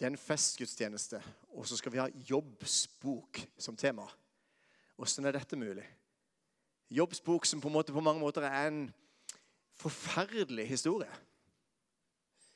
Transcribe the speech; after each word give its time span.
Det 0.00 0.06
er 0.06 0.14
en 0.14 0.16
festgudstjeneste, 0.16 1.18
og 1.52 1.66
så 1.68 1.76
skal 1.76 1.92
vi 1.92 1.98
ha 2.00 2.06
jobbsbok 2.24 3.42
som 3.60 3.76
tema. 3.76 4.06
Åssen 4.96 5.28
er 5.28 5.36
dette 5.36 5.58
mulig? 5.60 5.84
Jobbsbok 6.88 7.44
som 7.44 7.60
på, 7.60 7.68
måte, 7.68 7.92
på 7.92 8.00
mange 8.00 8.22
måter 8.22 8.46
er 8.48 8.70
en 8.70 8.86
forferdelig 9.76 10.64
historie. 10.70 11.10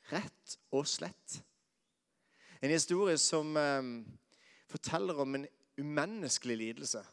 Rett 0.09 0.57
og 0.73 0.89
slett. 0.89 1.37
En 2.65 2.73
historie 2.73 3.17
som 3.21 3.53
eh, 3.61 3.93
forteller 4.73 5.21
om 5.21 5.37
en 5.37 5.45
umenneskelig 5.77 6.57
lidelse. 6.57 7.03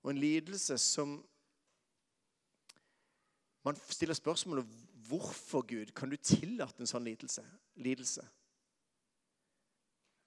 Og 0.00 0.14
en 0.14 0.24
lidelse 0.24 0.78
som 0.80 1.18
Man 3.60 3.76
stiller 3.76 4.16
spørsmålet 4.16 4.64
hvorfor 5.10 5.64
Gud 5.66 5.92
kan 5.96 6.10
du 6.10 6.16
tillate 6.16 6.82
en 6.82 6.90
sånn 6.90 7.06
lidelse? 7.06 7.44
lidelse? 7.80 8.24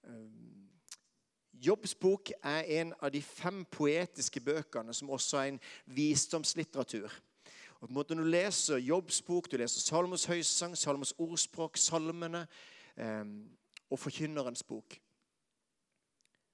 Um, 0.04 0.68
Jobbs 1.64 1.94
bok 1.94 2.32
er 2.42 2.66
en 2.80 2.92
av 3.00 3.12
de 3.14 3.22
fem 3.24 3.62
poetiske 3.72 4.42
bøkene 4.44 4.92
som 4.92 5.12
også 5.14 5.38
er 5.40 5.52
en 5.52 5.60
visdomslitteratur. 5.96 7.12
Og 7.80 7.86
på 7.86 7.92
en 7.92 7.94
måte 7.94 8.14
Når 8.14 8.24
du 8.24 8.30
leser 8.30 8.76
Jobbs 8.76 9.22
bok, 9.22 9.50
du 9.50 9.56
leser 9.56 9.80
Salmos 9.80 10.24
høysang, 10.24 10.76
Salmos 10.76 11.14
ordspråk, 11.18 11.76
salmene 11.76 12.46
eh, 12.96 13.24
og 13.90 13.98
Forkynnerens 13.98 14.62
bok, 14.62 14.98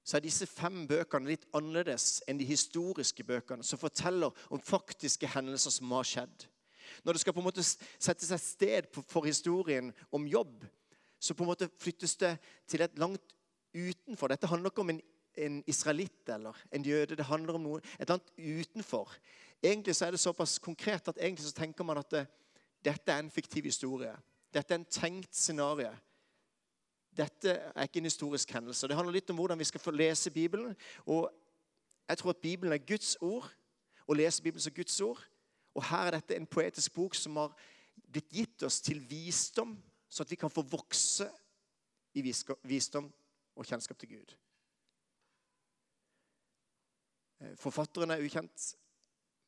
så 0.04 0.16
er 0.16 0.24
disse 0.24 0.46
fem 0.46 0.86
bøkene 0.88 1.30
litt 1.30 1.44
annerledes 1.54 2.22
enn 2.28 2.38
de 2.40 2.46
historiske 2.48 3.24
bøkene 3.24 3.62
som 3.66 3.78
forteller 3.78 4.34
om 4.50 4.62
faktiske 4.62 5.28
hendelser 5.34 5.74
som 5.74 5.92
har 5.94 6.08
skjedd. 6.08 6.46
Når 7.04 7.12
det 7.12 7.20
skal 7.20 7.34
på 7.36 7.42
en 7.42 7.48
måte 7.48 7.64
sette 7.64 8.26
seg 8.26 8.40
sted 8.42 8.90
for 9.08 9.26
historien 9.26 9.92
om 10.12 10.26
jobb, 10.26 10.64
så 11.20 11.34
på 11.36 11.44
en 11.44 11.50
måte 11.52 11.68
flyttes 11.78 12.16
det 12.16 12.34
til 12.68 12.82
et 12.82 12.98
langt 12.98 13.34
utenfor. 13.76 14.32
Dette 14.32 14.48
handler 14.48 14.72
ikke 14.72 14.84
om 14.84 14.92
en, 14.94 15.00
en 15.36 15.62
israelitt 15.68 16.28
eller 16.32 16.56
en 16.72 16.84
jøde. 16.84 17.16
Det 17.16 17.28
handler 17.28 17.58
om 17.58 17.66
noe, 17.66 17.80
et 17.98 18.06
eller 18.08 18.18
annet 18.18 18.60
utenfor. 18.64 19.12
Egentlig 19.62 19.96
så 19.96 20.06
er 20.06 20.16
det 20.16 20.20
såpass 20.20 20.58
konkret 20.58 21.08
at 21.08 21.18
egentlig 21.20 21.46
så 21.46 21.52
tenker 21.52 21.84
man 21.84 22.00
at 22.00 22.10
det, 22.10 22.24
dette 22.84 23.12
er 23.12 23.20
en 23.20 23.30
fiktiv 23.30 23.68
historie. 23.68 24.14
Dette 24.54 24.74
er 24.74 24.80
en 24.80 24.88
tenkt 24.88 25.36
scenario. 25.36 25.92
Dette 27.16 27.52
er 27.52 27.82
ikke 27.82 28.00
en 28.00 28.08
historisk 28.08 28.52
hendelse. 28.52 28.88
Det 28.88 28.96
handler 28.96 29.18
litt 29.18 29.30
om 29.30 29.36
hvordan 29.36 29.58
vi 29.58 29.68
skal 29.68 29.82
få 29.82 29.90
lese 29.90 30.30
Bibelen. 30.30 30.76
Og 31.06 31.28
jeg 32.08 32.18
tror 32.18 32.30
at 32.30 32.36
Bibelen 32.42 32.72
er 32.72 32.86
Guds 32.86 33.16
ord, 33.20 33.50
Å 34.10 34.14
lese 34.16 34.42
Bibelen 34.42 34.62
som 34.62 34.74
Guds 34.74 34.96
ord. 35.06 35.20
Og 35.74 35.84
her 35.86 36.08
er 36.08 36.16
dette 36.18 36.36
en 36.36 36.48
poetisk 36.50 36.94
bok 36.94 37.14
som 37.14 37.38
har 37.38 37.54
blitt 38.10 38.32
gitt 38.34 38.62
oss 38.66 38.80
til 38.82 39.02
visdom, 39.10 39.76
så 40.08 40.24
at 40.24 40.30
vi 40.30 40.38
kan 40.40 40.50
få 40.50 40.64
vokse 40.66 41.28
i 42.18 42.24
visdom 42.24 43.06
og 43.54 43.66
kjennskap 43.66 43.98
til 43.98 44.16
Gud. 44.16 44.34
Eh, 47.40 47.56
forfatteren 47.56 48.10
er 48.10 48.24
ukjent, 48.24 48.74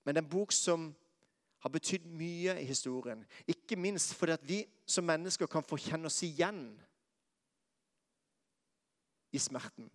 men 0.04 0.14
det 0.14 0.22
er 0.22 0.26
en 0.26 0.34
bok 0.36 0.54
som 0.54 0.92
har 1.62 1.70
betydd 1.70 2.06
mye 2.06 2.56
i 2.58 2.66
historien. 2.66 3.24
Ikke 3.46 3.76
minst 3.78 4.14
fordi 4.18 4.32
at 4.32 4.48
vi 4.48 4.62
som 4.86 5.06
mennesker 5.06 5.46
kan 5.46 5.62
få 5.62 5.78
kjenne 5.78 6.10
oss 6.10 6.22
igjen 6.26 6.64
i 9.32 9.38
smerten. 9.38 9.86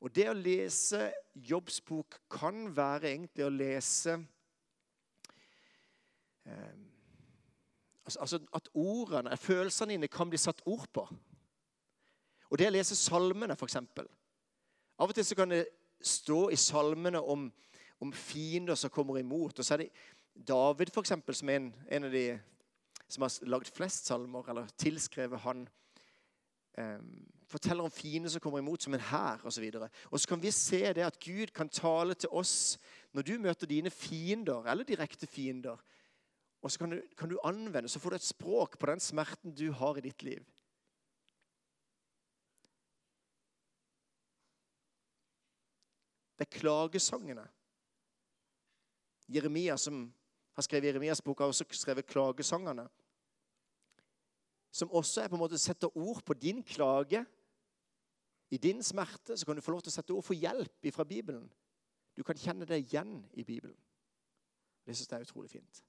Og 0.00 0.10
det 0.14 0.26
å 0.30 0.34
lese 0.34 1.10
Jobbs 1.34 1.80
bok 1.80 2.18
kan 2.30 2.66
være 2.76 3.12
egentlig 3.12 3.44
å 3.46 3.52
lese 3.52 4.18
eh, 6.44 6.74
altså, 8.04 8.20
altså, 8.20 8.40
At 8.54 8.68
ordene, 8.74 9.36
følelsene 9.36 9.96
dine 9.96 10.10
kan 10.12 10.30
bli 10.30 10.40
satt 10.40 10.62
ord 10.66 10.88
på. 10.92 11.06
Og 12.50 12.58
det 12.60 12.68
å 12.68 12.74
lese 12.74 12.98
salmene, 12.98 13.56
f.eks. 13.56 13.76
Av 13.76 15.08
og 15.08 15.14
til 15.16 15.24
så 15.24 15.38
kan 15.38 15.54
det 15.54 15.64
stå 16.04 16.50
i 16.52 16.58
salmene 16.60 17.20
om, 17.20 17.46
om 18.02 18.12
fiender 18.12 18.76
som 18.76 18.92
kommer 18.92 19.18
imot. 19.22 19.58
Og 19.58 19.64
så 19.64 19.74
er 19.78 19.86
det 19.86 19.92
David, 20.48 20.92
for 20.92 21.00
eksempel, 21.00 21.36
som 21.36 21.48
er 21.48 21.62
en, 21.62 21.70
en 21.88 22.08
av 22.08 22.12
de 22.12 22.26
som 23.08 23.24
har 23.24 23.48
lagd 23.48 23.72
flest 23.72 24.08
salmer, 24.08 24.44
eller 24.48 24.68
tilskrevet 24.80 25.40
han 25.44 25.66
forteller 27.52 27.84
om 27.84 27.92
fiender 27.92 28.32
som 28.32 28.40
kommer 28.42 28.62
imot 28.62 28.82
som 28.82 28.94
en 28.96 29.04
hær 29.10 29.42
osv. 29.48 29.64
Og, 29.78 29.88
og 30.10 30.20
så 30.20 30.28
kan 30.28 30.42
vi 30.42 30.50
se 30.54 30.82
det 30.96 31.04
at 31.06 31.18
Gud 31.20 31.52
kan 31.54 31.68
tale 31.68 32.14
til 32.14 32.32
oss 32.32 32.78
når 33.12 33.26
du 33.28 33.34
møter 33.38 33.68
dine 33.68 33.90
fiender, 33.92 34.64
eller 34.70 34.88
direkte 34.88 35.28
fiender. 35.28 35.80
Og 36.62 36.72
så 36.72 36.78
kan 36.78 36.94
du, 36.94 37.00
kan 37.18 37.28
du 37.28 37.38
anvende, 37.44 37.88
så 37.88 38.00
får 38.00 38.10
du 38.10 38.16
et 38.16 38.30
språk 38.30 38.78
på 38.78 38.88
den 38.88 39.00
smerten 39.00 39.54
du 39.54 39.68
har 39.72 39.98
i 39.98 40.04
ditt 40.06 40.22
liv. 40.22 40.44
Det 46.38 46.48
er 46.48 46.58
klagesangene. 46.58 47.44
Jeremia, 49.28 49.76
som 49.76 50.08
har 50.56 50.64
skrevet 50.66 50.90
Jeremias 50.90 51.22
bok, 51.22 51.38
har 51.38 51.52
også 51.52 51.68
skrevet 51.70 52.08
klagesangene 52.08 52.88
som 54.72 54.90
også 54.90 55.22
er 55.22 55.28
på 55.28 55.36
en 55.36 55.42
måte 55.44 55.60
setter 55.60 55.92
ord 55.96 56.22
på 56.24 56.34
din 56.34 56.62
klage. 56.64 57.24
I 58.52 58.58
din 58.60 58.82
smerte 58.84 59.36
så 59.36 59.46
kan 59.48 59.56
du 59.56 59.64
få 59.64 59.72
lov 59.72 59.82
til 59.84 59.92
å 59.92 59.94
sette 59.94 60.12
ord 60.12 60.26
for 60.26 60.36
hjelp 60.36 60.90
fra 60.92 61.06
Bibelen. 61.08 61.46
Du 62.16 62.20
kan 62.26 62.36
kjenne 62.36 62.68
deg 62.68 62.84
igjen 62.84 63.22
i 63.32 63.44
Bibelen. 63.48 63.76
Det 64.84 64.96
syns 64.96 65.08
jeg 65.08 65.16
er 65.16 65.26
utrolig 65.26 65.50
fint. 65.50 65.82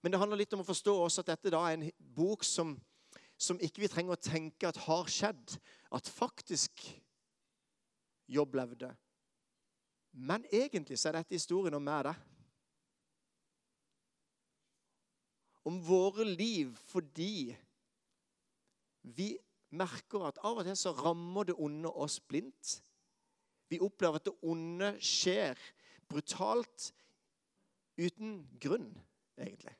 Men 0.00 0.12
det 0.12 0.20
handler 0.20 0.38
litt 0.40 0.54
om 0.54 0.62
å 0.62 0.68
forstå 0.68 0.94
også 1.02 1.24
at 1.24 1.32
dette 1.34 1.52
da 1.52 1.64
er 1.66 1.76
en 1.76 1.88
bok 2.16 2.46
som, 2.46 2.76
som 3.36 3.58
ikke 3.60 3.82
vi 3.82 3.90
trenger 3.90 4.14
å 4.14 4.22
tenke 4.22 4.68
at 4.68 4.78
har 4.86 5.10
skjedd. 5.10 5.58
At 5.90 6.08
faktisk 6.08 6.86
Jobb 8.30 8.54
levde. 8.54 8.92
Men 10.14 10.44
egentlig 10.54 11.00
så 11.00 11.08
er 11.10 11.16
dette 11.18 11.34
historien 11.34 11.74
om 11.74 11.82
meg, 11.82 12.04
det. 12.06 12.12
om 15.68 15.80
våre 15.84 16.24
liv 16.24 16.72
fordi 16.90 17.54
vi 19.16 19.32
merker 19.70 20.26
at 20.28 20.40
av 20.46 20.60
og 20.60 20.66
til 20.66 20.78
så 20.78 20.92
rammer 20.96 21.50
det 21.50 21.58
onde 21.58 21.90
oss 21.90 22.18
blindt. 22.20 22.78
Vi 23.70 23.78
opplever 23.82 24.18
at 24.18 24.26
det 24.26 24.34
onde 24.42 24.94
skjer 25.04 25.58
brutalt 26.10 26.90
uten 28.00 28.40
grunn, 28.62 28.88
egentlig. 29.38 29.76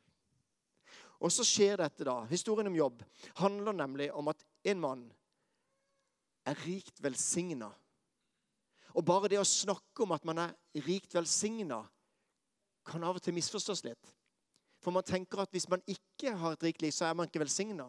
Og 1.21 1.33
så 1.35 1.45
skjer 1.45 1.81
dette, 1.83 2.05
da. 2.07 2.23
Historien 2.31 2.71
om 2.71 2.77
jobb 2.77 3.03
handler 3.43 3.77
nemlig 3.77 4.09
om 4.17 4.31
at 4.33 4.45
en 4.71 4.81
mann 4.81 5.03
er 6.49 6.57
rikt 6.65 7.03
velsigna. 7.05 7.69
Og 8.97 9.05
bare 9.07 9.29
det 9.31 9.41
å 9.41 9.47
snakke 9.47 10.05
om 10.05 10.15
at 10.17 10.25
man 10.27 10.47
er 10.47 10.55
rikt 10.87 11.15
velsigna, 11.15 11.83
kan 12.87 13.05
av 13.05 13.19
og 13.19 13.23
til 13.23 13.37
misforstås 13.37 13.85
litt. 13.85 14.15
For 14.81 14.95
man 14.95 15.05
tenker 15.05 15.43
at 15.43 15.53
hvis 15.53 15.69
man 15.69 15.83
ikke 15.91 16.33
har 16.41 16.57
et 16.57 16.65
rikt 16.65 16.83
liv, 16.83 16.93
så 16.97 17.11
er 17.11 17.19
man 17.19 17.29
ikke 17.29 17.43
velsigna. 17.43 17.87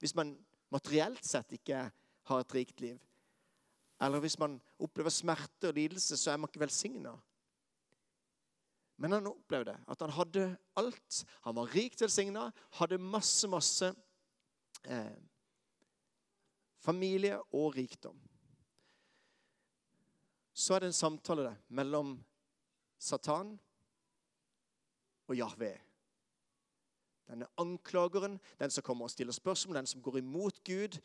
Hvis 0.00 0.16
man 0.16 0.32
materielt 0.74 1.24
sett 1.24 1.54
ikke 1.54 1.86
har 2.28 2.42
et 2.42 2.54
rikt 2.56 2.82
liv. 2.82 2.98
Eller 4.02 4.22
hvis 4.24 4.36
man 4.40 4.58
opplever 4.82 5.12
smerte 5.14 5.70
og 5.70 5.78
lidelse, 5.78 6.18
så 6.18 6.32
er 6.32 6.40
man 6.40 6.50
ikke 6.50 6.64
velsigna. 6.64 7.14
Men 8.98 9.16
han 9.16 9.30
opplevde 9.30 9.74
at 9.90 10.02
han 10.02 10.12
hadde 10.14 10.48
alt. 10.78 11.20
Han 11.46 11.56
var 11.56 11.72
rikt 11.74 12.02
velsigna, 12.02 12.48
hadde 12.78 12.98
masse, 12.98 13.48
masse 13.50 13.90
eh, 14.84 15.16
familie 16.84 17.38
og 17.52 17.74
rikdom. 17.76 18.18
Så 20.54 20.76
er 20.76 20.84
det 20.84 20.92
en 20.92 21.00
samtale 21.00 21.56
mellom 21.74 22.14
Satan 22.98 23.56
og 25.26 25.36
Jahve. 25.36 25.72
Denne 27.28 27.48
anklageren, 27.60 28.38
den 28.60 28.70
som 28.70 28.84
kommer 28.84 29.08
og 29.08 29.12
stiller 29.14 29.32
spørsmål, 29.32 29.80
den 29.80 29.88
som 29.88 30.02
går 30.04 30.20
imot 30.20 30.60
Gud, 30.66 30.98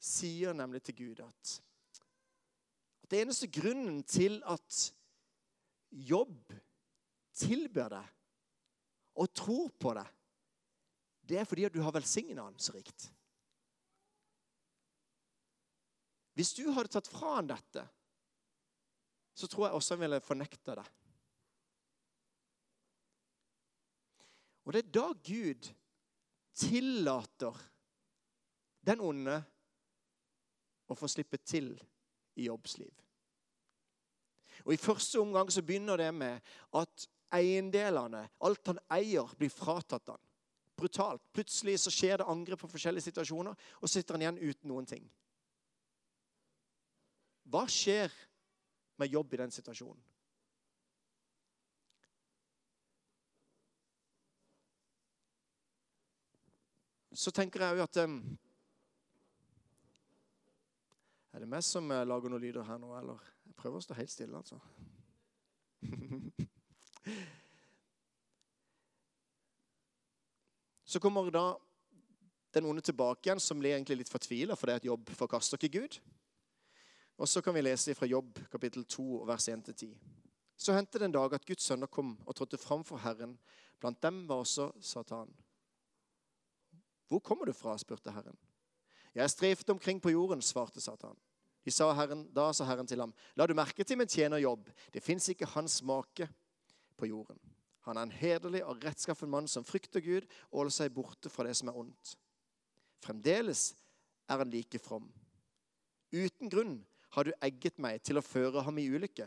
sier 0.00 0.56
nemlig 0.56 0.82
til 0.82 0.96
Gud 0.96 1.20
at, 1.20 1.52
at 3.04 3.10
det 3.12 3.20
eneste 3.20 3.50
grunnen 3.52 4.00
til 4.08 4.40
at 4.48 4.78
jobb 5.90 6.54
tilber 7.36 7.92
deg 7.92 8.16
og 9.20 9.32
tror 9.36 9.68
på 9.76 9.92
deg, 9.98 10.08
det 11.28 11.38
er 11.38 11.48
fordi 11.48 11.66
at 11.68 11.74
du 11.74 11.82
har 11.84 11.94
velsigna 11.94 12.46
han 12.46 12.56
så 12.58 12.72
rikt. 12.74 13.10
Hvis 16.38 16.54
du 16.56 16.70
hadde 16.72 16.92
tatt 16.94 17.10
fra 17.10 17.36
han 17.36 17.50
dette, 17.50 17.84
så 19.36 19.48
tror 19.50 19.66
jeg 19.66 19.76
også 19.76 19.94
han 19.94 20.04
ville 20.06 20.22
fornekta 20.24 20.78
det. 20.78 20.86
Og 24.64 24.74
det 24.74 24.84
er 24.84 24.92
da 24.94 25.06
Gud 25.24 25.70
tillater 26.60 27.56
den 28.86 29.02
onde 29.04 29.38
å 30.90 30.96
få 30.98 31.08
slippe 31.08 31.38
til 31.44 31.72
i 32.40 32.48
jobbsliv. 32.48 32.92
Og 34.66 34.74
I 34.74 34.80
første 34.80 35.20
omgang 35.20 35.50
så 35.52 35.62
begynner 35.64 36.00
det 36.00 36.10
med 36.14 36.52
at 36.76 37.06
eiendelene, 37.32 38.26
alt 38.44 38.72
han 38.72 38.80
eier, 38.92 39.30
blir 39.38 39.52
fratatt 39.52 40.10
han. 40.12 40.20
Brutalt. 40.76 41.22
Plutselig 41.32 41.78
så 41.82 41.92
skjer 41.92 42.20
det 42.20 42.28
angrep 42.28 42.62
på 42.64 42.70
forskjellige 42.72 43.10
situasjoner, 43.10 43.56
og 43.80 43.88
så 43.88 43.98
sitter 43.98 44.16
han 44.16 44.24
igjen 44.24 44.40
uten 44.40 44.72
noen 44.72 44.88
ting. 44.88 45.04
Hva 47.50 47.66
skjer 47.70 48.12
med 49.00 49.12
jobb 49.12 49.34
i 49.34 49.40
den 49.42 49.52
situasjonen? 49.54 50.09
Så 57.12 57.30
tenker 57.34 57.60
jeg 57.64 57.76
jo 57.76 57.82
at 57.82 57.96
Er 61.30 61.38
det 61.38 61.48
meg 61.48 61.62
som 61.62 61.90
eh, 61.90 62.06
lager 62.06 62.28
noen 62.30 62.42
lyder 62.42 62.62
her 62.66 62.78
nå, 62.78 62.90
eller? 62.98 63.18
Jeg 63.46 63.54
prøver 63.58 63.76
å 63.78 63.82
stå 63.84 63.94
helt 63.94 64.10
stille, 64.10 64.36
altså. 64.36 64.58
Så 70.90 70.98
kommer 70.98 71.30
da 71.30 71.54
den 72.50 72.66
onde 72.66 72.82
tilbake 72.82 73.28
igjen, 73.28 73.40
som 73.40 73.58
blir 73.62 73.76
egentlig 73.76 74.00
litt 74.00 74.10
fortvila 74.10 74.56
fordi 74.58 74.72
at 74.74 74.84
jobb 74.88 75.10
forkaster 75.14 75.54
ikke 75.58 75.78
Gud. 75.78 76.00
Og 77.20 77.28
så 77.28 77.38
kan 77.44 77.54
vi 77.54 77.62
lese 77.62 77.94
fra 77.94 78.08
Jobb 78.08 78.38
kapittel 78.50 78.84
2, 78.88 79.24
vers 79.28 79.48
1-10. 79.52 79.92
Så 80.56 80.72
hendte 80.72 80.98
det 80.98 81.04
en 81.06 81.14
dag 81.14 81.34
at 81.36 81.46
Guds 81.46 81.62
sønner 81.68 81.86
kom 81.86 82.18
og 82.24 82.34
trådte 82.34 82.58
fram 82.58 82.82
for 82.84 82.98
Herren. 83.04 83.38
Blant 83.78 84.02
dem 84.02 84.28
var 84.28 84.42
også 84.42 84.70
Satan. 84.80 85.30
Hvor 87.10 87.18
kommer 87.18 87.48
du 87.50 87.52
fra? 87.52 87.74
spurte 87.78 88.12
Herren. 88.14 88.38
Jeg 89.14 89.30
strefet 89.30 89.70
omkring 89.70 89.98
på 90.02 90.12
jorden, 90.14 90.42
svarte 90.42 90.80
Satan. 90.80 91.16
De 91.64 91.70
sa 91.74 91.90
herren, 91.92 92.22
da 92.32 92.52
sa 92.54 92.64
Herren 92.64 92.86
til 92.88 93.02
ham, 93.02 93.12
la 93.36 93.46
du 93.46 93.54
merke 93.58 93.84
til 93.84 93.98
min 93.98 94.08
tjenerjobb. 94.08 94.70
Det 94.94 95.02
fins 95.02 95.28
ikke 95.28 95.48
hans 95.52 95.82
make 95.82 96.28
på 96.96 97.08
jorden. 97.10 97.40
Han 97.88 97.98
er 97.98 98.06
en 98.06 98.14
hederlig 98.14 98.62
og 98.64 98.84
rettskaffen 98.84 99.30
mann 99.30 99.48
som 99.48 99.66
frykter 99.66 100.00
Gud 100.04 100.28
og 100.50 100.60
holder 100.60 100.76
seg 100.76 100.94
borte 100.94 101.32
fra 101.32 101.44
det 101.48 101.56
som 101.58 101.68
er 101.72 101.80
ondt. 101.82 102.14
Fremdeles 103.02 103.72
er 104.28 104.40
han 104.40 104.52
like 104.52 104.78
from. 104.78 105.10
Uten 106.12 106.52
grunn 106.52 106.78
har 107.16 107.26
du 107.26 107.32
egget 107.42 107.80
meg 107.82 108.02
til 108.06 108.20
å 108.20 108.24
føre 108.24 108.62
ham 108.62 108.78
i 108.78 108.86
ulykke. 108.88 109.26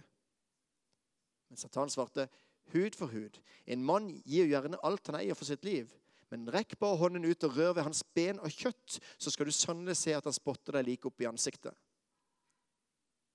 Men 1.49 1.59
Satan 1.59 1.91
svarte, 1.91 2.29
hud 2.71 2.95
for 2.95 3.11
hud. 3.11 3.41
En 3.67 3.83
mann 3.83 4.07
gir 4.23 4.47
jo 4.47 4.53
gjerne 4.53 4.79
alt 4.87 5.11
han 5.11 5.19
eier 5.19 5.37
for 5.37 5.49
sitt 5.49 5.65
liv. 5.67 5.91
Men 6.33 6.47
rekk 6.49 6.79
bare 6.81 6.97
hånden 6.97 7.27
ut 7.29 7.43
og 7.45 7.57
rør 7.59 7.75
ved 7.77 7.85
hans 7.85 7.99
ben 8.17 8.39
og 8.41 8.49
kjøtt, 8.49 8.97
så 9.21 9.29
skal 9.29 9.45
du 9.45 9.53
sannelig 9.53 9.93
se 9.99 10.15
at 10.17 10.25
han 10.25 10.33
spotter 10.33 10.79
deg 10.79 10.87
like 10.87 11.05
opp 11.05 11.21
i 11.21 11.27
ansiktet. 11.29 11.75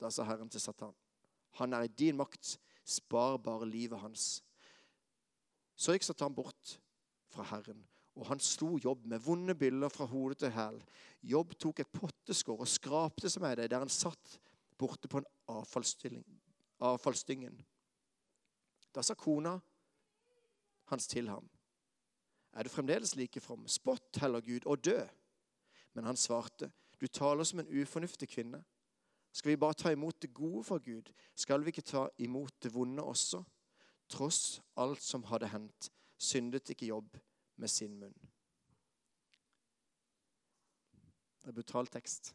Da 0.03 0.11
sa 0.11 0.27
Herren 0.27 0.50
til 0.50 0.62
Satan, 0.62 0.97
han 1.61 1.77
er 1.79 1.87
i 1.87 1.93
din 2.00 2.19
makt, 2.19 2.56
spar 2.83 3.39
bare 3.43 3.69
livet 3.71 4.03
hans. 4.03 4.25
Så 5.79 5.95
gikk 5.95 6.09
Satan 6.09 6.35
bort 6.35 6.75
fra 7.31 7.47
Herren, 7.53 7.85
og 8.19 8.27
han 8.33 8.43
slo 8.43 8.81
Jobb 8.83 9.06
med 9.06 9.23
vonde 9.23 9.55
byller 9.55 9.95
fra 9.95 10.09
hode 10.11 10.35
til 10.43 10.50
hæl. 10.55 10.81
Jobb 11.23 11.55
tok 11.55 11.85
et 11.85 11.95
potteskår 11.95 12.65
og 12.65 12.71
skrapte 12.71 13.31
seg 13.31 13.45
med 13.45 13.61
det 13.61 13.69
der 13.71 13.85
han 13.85 13.95
satt 13.95 14.41
borte 14.79 15.11
på 15.11 15.19
en 15.23 15.31
avfallsdyngen. 15.55 17.62
Da 18.91 19.06
sa 19.06 19.15
kona 19.15 19.55
hans 20.91 21.06
til 21.06 21.31
ham, 21.31 21.47
er 22.53 22.62
du 22.62 22.69
fremdeles 22.69 23.17
like 23.17 23.41
from? 23.41 23.67
Spott 23.69 24.17
heller 24.21 24.41
Gud 24.41 24.67
og 24.67 24.85
dø. 24.85 24.99
Men 25.95 26.05
han 26.05 26.17
svarte, 26.17 26.71
du 27.00 27.06
taler 27.06 27.45
som 27.45 27.61
en 27.61 27.71
ufornuftig 27.81 28.29
kvinne. 28.29 28.62
Skal 29.33 29.50
vi 29.50 29.61
bare 29.61 29.75
ta 29.75 29.93
imot 29.93 30.23
det 30.23 30.33
gode 30.35 30.65
fra 30.65 30.79
Gud? 30.79 31.12
Skal 31.37 31.62
vi 31.62 31.73
ikke 31.73 31.87
ta 31.87 32.09
imot 32.19 32.55
det 32.62 32.73
vonde 32.75 33.03
også? 33.03 33.43
Tross 34.09 34.61
alt 34.77 35.03
som 35.05 35.27
hadde 35.29 35.50
hendt, 35.53 35.91
syndet 36.19 36.71
ikke 36.71 36.89
Jobb 36.89 37.19
med 37.56 37.69
sin 37.69 37.99
munn. 38.00 38.17
Det 41.43 41.53
er 41.53 41.56
brutal 41.56 41.87
tekst. 41.87 42.35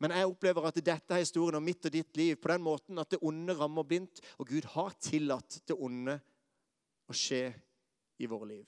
Men 0.00 0.14
jeg 0.16 0.26
opplever 0.26 0.64
at 0.64 0.78
dette 0.80 1.14
er 1.14 1.20
historien 1.20 1.58
om 1.58 1.64
mitt 1.64 1.84
og 1.84 1.92
ditt 1.92 2.16
liv 2.16 2.38
på 2.40 2.48
den 2.48 2.62
måten 2.64 2.98
at 2.98 3.10
det 3.12 3.20
onde 3.22 3.54
rammer 3.56 3.84
blindt, 3.84 4.22
og 4.40 4.48
Gud 4.48 4.64
har 4.72 4.96
tillatt 4.96 5.60
det 5.68 5.76
onde 5.76 6.16
å 7.10 7.16
skje 7.16 7.50
i 8.20 8.28
våre 8.30 8.48
liv. 8.52 8.66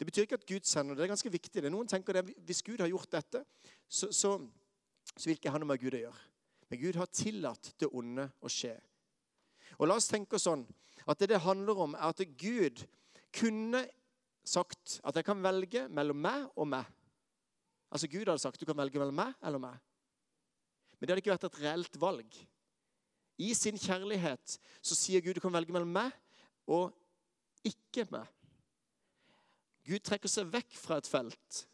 Det 0.00 0.06
betyr 0.08 0.24
ikke 0.26 0.38
at 0.40 0.48
Gud 0.48 0.64
sender 0.64 0.96
det. 0.96 1.04
Er 1.04 1.12
ganske 1.12 1.32
viktig. 1.32 1.62
Det. 1.62 1.70
Noen 1.72 1.88
tenker 1.88 2.22
at 2.22 2.30
Hvis 2.48 2.62
Gud 2.64 2.80
har 2.80 2.88
gjort 2.88 3.10
dette, 3.12 3.44
så, 3.88 4.08
så, 4.12 4.36
så 5.12 5.28
vil 5.28 5.36
ikke 5.36 5.52
ha 5.52 5.60
noe 5.60 5.68
med 5.68 5.82
Gud 5.82 5.96
å 5.98 6.04
gjøre. 6.06 6.22
Men 6.70 6.80
Gud 6.80 6.96
har 6.96 7.10
tillatt 7.12 7.72
det 7.82 7.90
onde 7.92 8.30
å 8.40 8.50
skje. 8.50 8.76
Og 9.78 9.90
La 9.90 9.98
oss 9.98 10.08
tenke 10.10 10.38
sånn 10.40 10.64
at 11.06 11.20
det 11.20 11.32
det 11.32 11.42
handler 11.44 11.84
om, 11.84 11.96
er 11.98 12.14
at 12.14 12.22
Gud 12.40 12.84
kunne 13.34 13.84
sagt 14.46 14.98
at 15.04 15.16
jeg 15.16 15.26
kan 15.26 15.42
velge 15.42 15.86
mellom 15.92 16.18
meg 16.22 16.48
og 16.56 16.68
meg. 16.70 16.88
Altså 17.90 18.08
Gud 18.08 18.28
hadde 18.28 18.42
sagt 18.42 18.60
du 18.60 18.66
kan 18.68 18.78
velge 18.78 19.00
mellom 19.02 19.20
meg 19.20 19.34
eller 19.44 19.62
meg. 19.62 19.76
Men 20.96 21.06
det 21.06 21.12
hadde 21.12 21.22
ikke 21.24 21.34
vært 21.34 21.48
et 21.48 21.62
reelt 21.64 22.00
valg. 22.00 22.40
I 23.40 23.52
sin 23.56 23.78
kjærlighet 23.80 24.58
så 24.80 24.96
sier 24.96 25.22
Gud 25.24 25.38
du 25.38 25.44
kan 25.44 25.54
velge 25.54 25.74
mellom 25.74 25.92
meg 25.92 26.12
og 26.70 26.92
ikke 27.66 28.06
meg. 28.12 28.28
Gud 29.86 30.04
trekker 30.04 30.30
seg 30.30 30.50
vekk 30.52 30.76
fra 30.76 31.00
et 31.00 31.08
felt, 31.08 31.64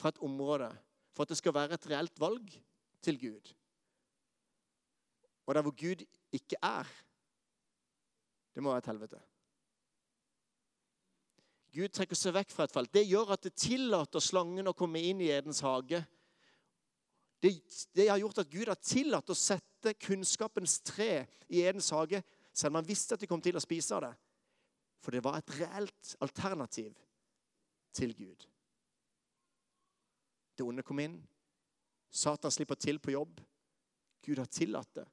fra 0.00 0.10
et 0.10 0.20
område, 0.26 0.70
for 1.14 1.24
at 1.24 1.32
det 1.32 1.38
skal 1.38 1.54
være 1.54 1.78
et 1.78 1.88
reelt 1.92 2.20
valg 2.20 2.52
til 3.04 3.20
Gud. 3.20 3.52
Og 5.46 5.54
der 5.54 5.62
hvor 5.66 5.74
Gud 5.74 6.04
ikke 6.32 6.58
er, 6.62 6.86
det 8.54 8.62
må 8.62 8.72
være 8.72 8.84
et 8.84 8.90
helvete. 8.90 9.20
Gud 11.70 11.92
trekker 11.94 12.18
seg 12.18 12.34
vekk 12.34 12.50
fra 12.50 12.66
et 12.66 12.72
felt. 12.74 12.90
Det 12.94 13.06
gjør 13.06 13.36
at 13.36 13.44
det 13.46 13.54
tillater 13.58 14.22
slangen 14.22 14.70
å 14.70 14.74
komme 14.74 15.02
inn 15.06 15.22
i 15.22 15.30
Edens 15.30 15.62
hage. 15.62 16.02
Det, 17.40 17.52
det, 17.94 18.08
har 18.10 18.18
gjort 18.20 18.42
at 18.42 18.50
Gud 18.50 18.68
har 18.68 18.80
tillatt 18.82 19.30
å 19.30 19.38
sette 19.38 19.94
kunnskapens 20.02 20.80
tre 20.84 21.28
i 21.48 21.62
Edens 21.62 21.92
hage, 21.94 22.20
selv 22.52 22.74
om 22.74 22.80
han 22.80 22.88
visste 22.88 23.14
at 23.14 23.22
de 23.22 23.28
kom 23.30 23.40
til 23.40 23.56
å 23.56 23.62
spise 23.62 23.94
av 23.96 24.08
det. 24.08 24.12
For 25.00 25.14
det 25.14 25.24
var 25.24 25.38
et 25.38 25.52
reelt 25.60 26.14
alternativ 26.20 26.94
til 27.96 28.14
Gud. 28.16 28.46
Det 30.56 30.66
onde 30.66 30.84
kom 30.84 31.00
inn. 31.00 31.16
Satan 32.10 32.52
slipper 32.52 32.76
til 32.76 32.98
på 33.00 33.14
jobb. 33.14 33.40
Gud 34.26 34.38
har 34.38 34.50
tillatt 34.50 34.94
det. 35.00 35.06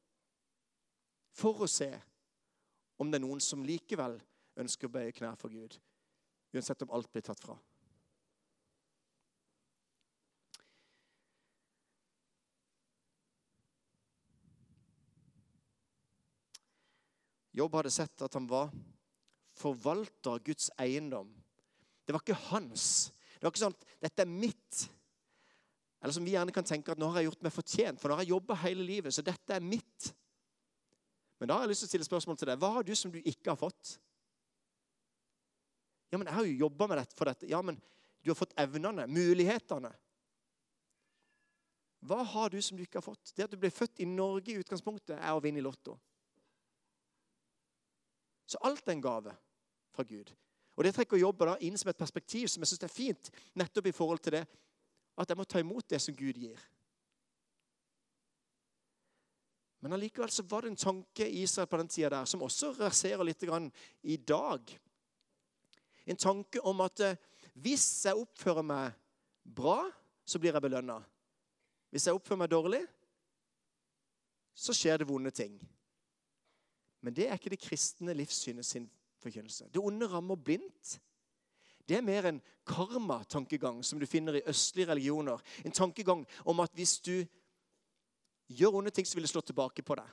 For 1.37 1.63
å 1.63 1.69
se 1.71 1.91
om 2.97 3.11
det 3.11 3.21
er 3.21 3.25
noen 3.27 3.41
som 3.43 3.63
likevel 3.63 4.17
ønsker 4.57 4.89
å 4.89 4.95
bøye 4.97 5.13
knær 5.15 5.37
for 5.39 5.53
Gud 5.53 5.77
uansett 6.53 6.81
om 6.81 6.91
alt 6.91 7.11
blir 7.11 7.21
tatt 7.21 7.41
fra. 7.43 7.57
Jobb 17.57 17.73
hadde 17.79 17.91
sett 17.91 18.21
at 18.21 18.35
han 18.37 18.45
var 18.49 18.69
forvalter 19.57 20.41
Guds 20.45 20.69
eiendom. 20.79 21.29
Det 22.05 22.15
var 22.15 22.23
ikke 22.23 22.39
hans. 22.51 23.09
Det 23.37 23.45
var 23.45 23.53
ikke 23.53 23.65
sånn 23.65 23.75
at 23.75 23.85
'dette 24.01 24.23
er 24.23 24.31
mitt'. 24.31 24.87
Eller 26.01 26.13
som 26.13 26.25
vi 26.25 26.31
gjerne 26.31 26.53
kan 26.53 26.63
tenke 26.63 26.91
at 26.91 26.97
'nå 26.97 27.09
har 27.11 27.21
jeg 27.21 27.31
gjort 27.31 27.43
meg 27.43 27.53
fortjent', 27.53 27.99
for 27.99 28.09
nå 28.09 28.15
har 28.15 28.23
jeg 28.23 28.35
jobba 28.35 28.55
hele 28.63 28.83
livet, 28.83 29.13
så 29.13 29.21
dette 29.21 29.53
er 29.53 29.59
mitt. 29.59 30.13
Men 31.39 31.49
da 31.49 31.57
har 31.57 31.65
jeg 31.65 31.69
lyst 31.69 31.85
til 31.85 31.87
å 31.87 31.93
stille 31.93 32.09
spørsmål 32.09 32.37
til 32.37 32.47
deg. 32.47 32.59
Hva 32.59 32.73
har 32.73 32.83
du 32.83 32.95
som 32.95 33.11
du 33.11 33.19
ikke 33.19 33.51
har 33.51 33.59
fått? 33.59 33.99
Ja, 36.11 36.17
men 36.17 36.27
jeg 36.27 36.35
har 36.35 36.45
jo 36.45 36.59
jobba 36.65 36.87
med 36.87 36.97
dette 36.97 37.15
for 37.15 37.25
dette. 37.25 37.49
Ja, 37.49 37.61
men 37.61 37.81
du 38.23 38.31
har 38.31 38.35
fått 38.35 38.55
evnene, 38.57 39.05
mulighetene. 39.07 39.91
Hva 42.07 42.23
har 42.23 42.49
du 42.49 42.61
som 42.61 42.77
du 42.77 42.83
ikke 42.83 43.01
har 43.01 43.05
fått? 43.05 43.33
Det 43.35 43.43
at 43.43 43.51
du 43.51 43.57
ble 43.57 43.69
født 43.73 43.99
i 43.99 44.05
Norge 44.05 44.53
i 44.53 44.57
utgangspunktet, 44.61 45.17
er 45.17 45.33
å 45.33 45.41
vinne 45.43 45.59
i 45.59 45.65
Lotto. 45.65 45.97
Så 48.47 48.57
alt 48.63 48.87
er 48.87 48.95
en 48.95 49.03
gave 49.03 49.33
fra 49.97 50.05
Gud. 50.05 50.31
Og 50.77 50.85
Det 50.85 50.93
trekker 50.93 51.17
jobben 51.17 51.49
da 51.49 51.57
inn 51.65 51.77
som 51.77 51.89
et 51.89 51.97
perspektiv 51.97 52.47
som 52.47 52.61
jeg 52.61 52.71
synes 52.71 52.85
er 52.85 52.93
fint, 52.93 53.29
nettopp 53.57 53.89
i 53.89 53.95
forhold 53.97 54.21
til 54.21 54.37
det 54.37 54.45
at 55.17 55.29
jeg 55.29 55.37
må 55.37 55.45
ta 55.49 55.59
imot 55.59 55.89
det 55.89 55.99
som 56.01 56.15
Gud 56.15 56.37
gir. 56.37 56.59
Men 59.81 59.93
allikevel 59.93 60.29
så 60.33 60.45
var 60.45 60.61
det 60.61 60.73
en 60.73 60.83
tanke 60.83 61.25
i 61.25 61.41
Israel 61.41 61.69
på 61.69 61.79
den 61.81 61.89
tida 61.89 62.11
der 62.13 62.29
som 62.29 62.43
også 62.45 62.75
raserer 62.77 63.25
litt 63.25 63.43
i 64.03 64.17
dag 64.17 64.77
en 66.07 66.15
tanke 66.17 66.61
om 66.63 66.81
at 66.85 67.01
eh, 67.03 67.17
hvis 67.59 68.05
jeg 68.05 68.15
oppfører 68.15 68.63
meg 68.63 68.93
bra, 69.43 69.81
så 70.23 70.39
blir 70.39 70.53
jeg 70.55 70.63
belønna. 70.63 71.01
Hvis 71.91 72.07
jeg 72.07 72.15
oppfører 72.15 72.39
meg 72.43 72.51
dårlig, 72.51 72.83
så 74.55 74.75
skjer 74.75 75.01
det 75.01 75.07
vonde 75.09 75.33
ting. 75.35 75.57
Men 77.03 77.15
det 77.15 77.27
er 77.27 77.35
ikke 77.35 77.51
det 77.51 77.61
kristne 77.61 78.15
livssynet 78.15 78.65
sin 78.65 78.87
forkynnelse. 79.21 79.69
Det 79.73 79.81
onde 79.81 80.07
rammer 80.07 80.35
blindt. 80.35 80.99
Det 81.87 81.97
er 81.97 82.03
mer 82.03 82.25
en 82.27 82.41
karma-tankegang 82.67 83.83
som 83.85 83.99
du 83.99 84.05
finner 84.05 84.39
i 84.39 84.45
østlige 84.47 84.89
religioner. 84.89 85.41
En 85.65 85.71
tankegang 85.71 86.25
om 86.45 86.59
at 86.59 86.73
hvis 86.75 86.97
du 86.99 87.25
gjør 88.47 88.81
onde 88.81 88.91
ting, 88.91 89.07
så 89.07 89.15
vil 89.15 89.23
det 89.23 89.31
slå 89.31 89.41
tilbake 89.41 89.83
på 89.83 89.95
deg. 89.95 90.09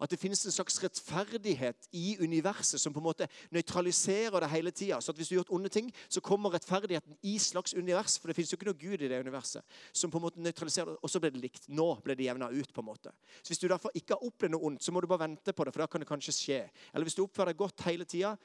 At 0.00 0.10
det 0.10 0.18
finnes 0.20 0.44
en 0.46 0.54
slags 0.54 0.78
rettferdighet 0.82 1.88
i 1.96 2.16
universet 2.20 2.80
som 2.80 2.92
på 2.92 3.00
en 3.00 3.06
måte 3.08 3.28
nøytraliserer 3.54 4.40
det 4.40 4.50
hele 4.52 4.70
tida. 4.70 5.00
Så 5.00 5.12
at 5.12 5.20
hvis 5.20 5.28
du 5.28 5.34
har 5.34 5.42
gjort 5.42 5.54
onde 5.56 5.72
ting, 5.72 5.92
så 6.08 6.20
kommer 6.20 6.54
rettferdigheten 6.54 7.16
i 7.22 7.36
slags 7.38 7.74
univers. 7.74 8.18
For 8.18 8.28
det 8.28 8.36
finnes 8.36 8.52
jo 8.52 8.58
ikke 8.58 8.70
noe 8.70 8.80
Gud 8.80 9.02
i 9.02 9.10
det 9.10 9.20
universet. 9.20 9.64
Som 9.92 10.10
på 10.10 10.20
en 10.20 10.26
måte 10.28 10.42
nøytraliserer 10.42 10.92
det, 10.92 10.98
Og 11.02 11.10
så 11.10 11.20
ble 11.20 11.30
det 11.30 11.42
likt. 11.42 11.68
Nå 11.68 11.88
ble 12.04 12.14
det 12.14 12.28
jevna 12.28 12.50
ut. 12.50 12.72
på 12.72 12.80
en 12.80 12.86
måte. 12.86 13.12
Så 13.42 13.48
Hvis 13.48 13.58
du 13.58 13.68
derfor 13.68 13.90
ikke 13.94 14.14
har 14.14 14.26
opplevd 14.26 14.52
noe 14.52 14.66
ondt, 14.66 14.82
så 14.82 14.92
må 14.92 15.00
du 15.00 15.06
bare 15.06 15.28
vente 15.28 15.52
på 15.52 15.64
det, 15.64 15.72
for 15.72 15.80
da 15.80 15.86
kan 15.86 16.00
det 16.00 16.08
kanskje 16.08 16.32
skje. 16.32 16.70
Eller 16.92 17.04
hvis 17.04 17.14
du 17.14 17.22
oppfører 17.22 17.52
deg 17.52 17.56
godt 17.56 17.80
hele 17.86 18.04
tida, 18.04 18.36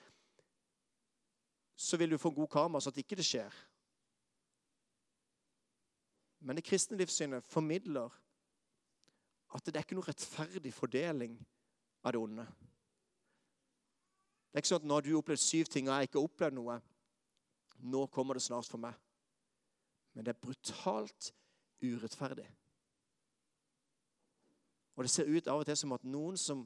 så 1.75 1.97
vil 1.97 2.11
du 2.11 2.17
få 2.17 2.29
god 2.29 2.47
karma, 2.47 2.79
så 2.79 2.89
at 2.89 2.97
ikke 2.97 3.15
det 3.15 3.25
skjer. 3.25 3.51
Men 6.41 6.57
det 6.57 6.65
kristne 6.65 6.97
livssynet 6.97 7.45
formidler 7.45 8.09
at 9.51 9.65
det 9.67 9.75
er 9.75 9.85
ikke 9.85 9.97
noe 9.97 10.07
rettferdig 10.07 10.71
fordeling 10.73 11.35
av 12.05 12.13
det 12.13 12.21
onde. 12.21 12.45
Det 14.51 14.59
er 14.59 14.63
ikke 14.63 14.71
sånn 14.71 14.81
at 14.83 14.87
nå 14.87 14.97
har 14.97 15.05
du 15.05 15.13
opplevd 15.19 15.43
syv 15.43 15.69
ting 15.71 15.87
og 15.87 15.95
jeg 15.95 16.09
ikke 16.09 16.19
har 16.19 16.29
opplevd 16.29 16.57
noe, 16.57 16.77
nå 17.91 18.05
kommer 18.13 18.37
det 18.37 18.45
snart 18.45 18.67
for 18.69 18.81
meg. 18.81 18.95
Men 20.13 20.27
det 20.27 20.33
er 20.33 20.43
brutalt 20.43 21.31
urettferdig. 21.81 22.47
Og 24.95 25.05
det 25.07 25.11
ser 25.11 25.31
ut 25.31 25.47
av 25.47 25.61
og 25.61 25.67
til 25.67 25.79
som 25.79 25.95
at 25.95 26.03
noen 26.05 26.35
som, 26.37 26.65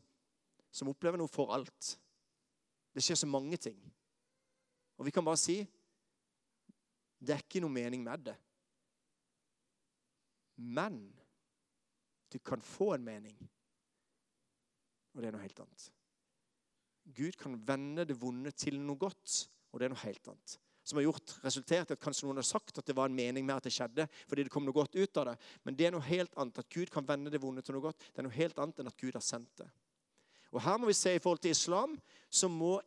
som 0.74 0.90
opplever 0.92 1.22
noe, 1.22 1.32
får 1.32 1.54
alt. 1.56 1.92
Det 2.96 3.04
skjer 3.06 3.22
så 3.22 3.30
mange 3.30 3.58
ting. 3.62 3.78
Og 4.98 5.06
vi 5.08 5.14
kan 5.14 5.26
bare 5.26 5.40
si 5.40 5.60
det 7.26 7.34
er 7.34 7.42
ikke 7.42 7.62
noe 7.64 7.74
mening 7.74 8.04
med 8.04 8.26
det. 8.28 8.36
Men 10.56 11.00
du 12.32 12.40
kan 12.40 12.62
få 12.62 12.94
en 12.96 13.06
mening. 13.06 13.38
Og 15.14 15.22
det 15.22 15.30
er 15.30 15.36
noe 15.36 15.46
helt 15.46 15.62
annet. 15.64 15.90
Gud 17.16 17.38
kan 17.40 17.56
vende 17.68 18.06
det 18.08 18.18
vonde 18.20 18.52
til 18.52 18.80
noe 18.82 18.98
godt, 19.00 19.46
og 19.72 19.80
det 19.80 19.88
er 19.88 19.94
noe 19.94 20.04
helt 20.04 20.32
annet. 20.32 20.58
Som 20.86 21.00
har 21.00 21.08
gjort, 21.08 21.36
resultert 21.42 21.90
i 21.90 21.96
at 21.96 22.02
kanskje 22.02 22.28
noen 22.28 22.42
har 22.42 22.46
sagt 22.46 22.78
at 22.78 22.86
det 22.86 22.96
var 22.98 23.10
en 23.10 23.18
mening 23.18 23.46
med 23.46 23.58
at 23.58 23.66
det 23.66 23.74
skjedde, 23.74 24.06
fordi 24.30 24.46
det 24.46 24.54
kom 24.54 24.66
noe 24.66 24.76
godt 24.76 24.98
ut 24.98 25.22
av 25.22 25.32
det. 25.32 25.36
Men 25.66 25.78
det 25.78 25.88
er 25.88 25.96
noe 25.96 26.06
helt 26.06 26.36
annet. 26.38 26.62
At 26.62 26.70
Gud 26.70 26.92
kan 26.94 27.08
vende 27.08 27.34
det 27.34 27.42
vonde 27.42 27.64
til 27.66 27.78
noe 27.78 27.88
godt, 27.88 28.06
det 28.12 28.22
er 28.22 28.28
noe 28.28 28.38
helt 28.38 28.60
annet 28.62 28.82
enn 28.82 28.92
at 28.92 29.00
Gud 29.02 29.18
har 29.18 29.26
sendt 29.26 29.64
det. 29.64 29.70
Og 30.54 30.62
her 30.62 30.78
må 30.80 30.90
vi 30.90 30.98
se 30.98 31.16
i 31.16 31.22
forhold 31.22 31.42
til 31.44 31.56
islam, 31.56 31.98
så 32.30 32.48
må, 32.52 32.78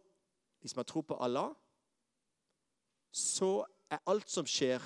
hvis 0.62 0.76
man 0.78 0.87
tror 0.88 1.04
på 1.09 1.18
Allah, 1.21 1.50
så 3.11 3.64
er 3.90 4.04
alt 4.07 4.30
som 4.30 4.47
skjer, 4.47 4.83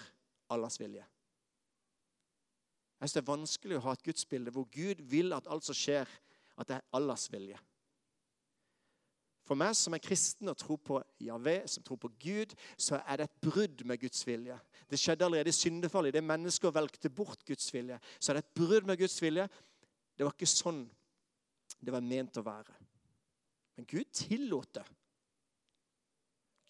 Allahs 0.53 0.79
vilje. 0.81 1.05
Jeg 3.03 3.09
synes 3.09 3.19
Det 3.19 3.23
er 3.23 3.33
vanskelig 3.35 3.77
å 3.77 3.83
ha 3.83 3.93
et 3.97 4.03
gudsbilde 4.07 4.53
hvor 4.55 4.69
Gud 4.71 5.01
vil 5.11 5.35
at 5.35 5.49
alt 5.51 5.67
som 5.67 5.75
skjer, 5.75 6.07
at 6.55 6.69
det 6.69 6.77
er 6.77 6.85
Allahs 6.95 7.25
vilje. 7.33 7.59
For 9.43 9.59
meg 9.59 9.75
som 9.75 9.97
er 9.97 10.05
kristen 10.05 10.53
og 10.53 10.55
tror 10.61 10.79
på 10.79 11.01
Javé, 11.27 11.57
som 11.67 11.83
tror 11.83 11.99
på 11.99 12.13
Gud, 12.23 12.55
så 12.79 13.01
er 13.03 13.19
det 13.19 13.27
et 13.27 13.41
brudd 13.43 13.83
med 13.91 13.99
Guds 14.05 14.23
vilje. 14.27 14.55
Det 14.87 15.01
skjedde 15.03 15.27
allerede 15.27 15.51
i 15.51 15.57
syndefallet. 15.57 16.15
Idet 16.15 16.23
mennesker 16.29 16.71
valgte 16.71 17.11
bort 17.11 17.43
Guds 17.49 17.75
vilje, 17.75 17.99
så 18.21 18.31
er 18.31 18.39
det 18.39 18.45
et 18.45 18.55
brudd 18.63 18.87
med 18.87 19.03
Guds 19.03 19.19
vilje. 19.23 19.49
Det 20.15 20.29
var 20.29 20.39
ikke 20.39 20.53
sånn 20.55 20.85
det 21.83 21.91
var 21.91 22.07
ment 22.07 22.39
å 22.39 22.47
være. 22.47 22.79
Men 23.75 23.91
Gud 23.91 24.15
tillot 24.15 24.79
det. 24.79 24.87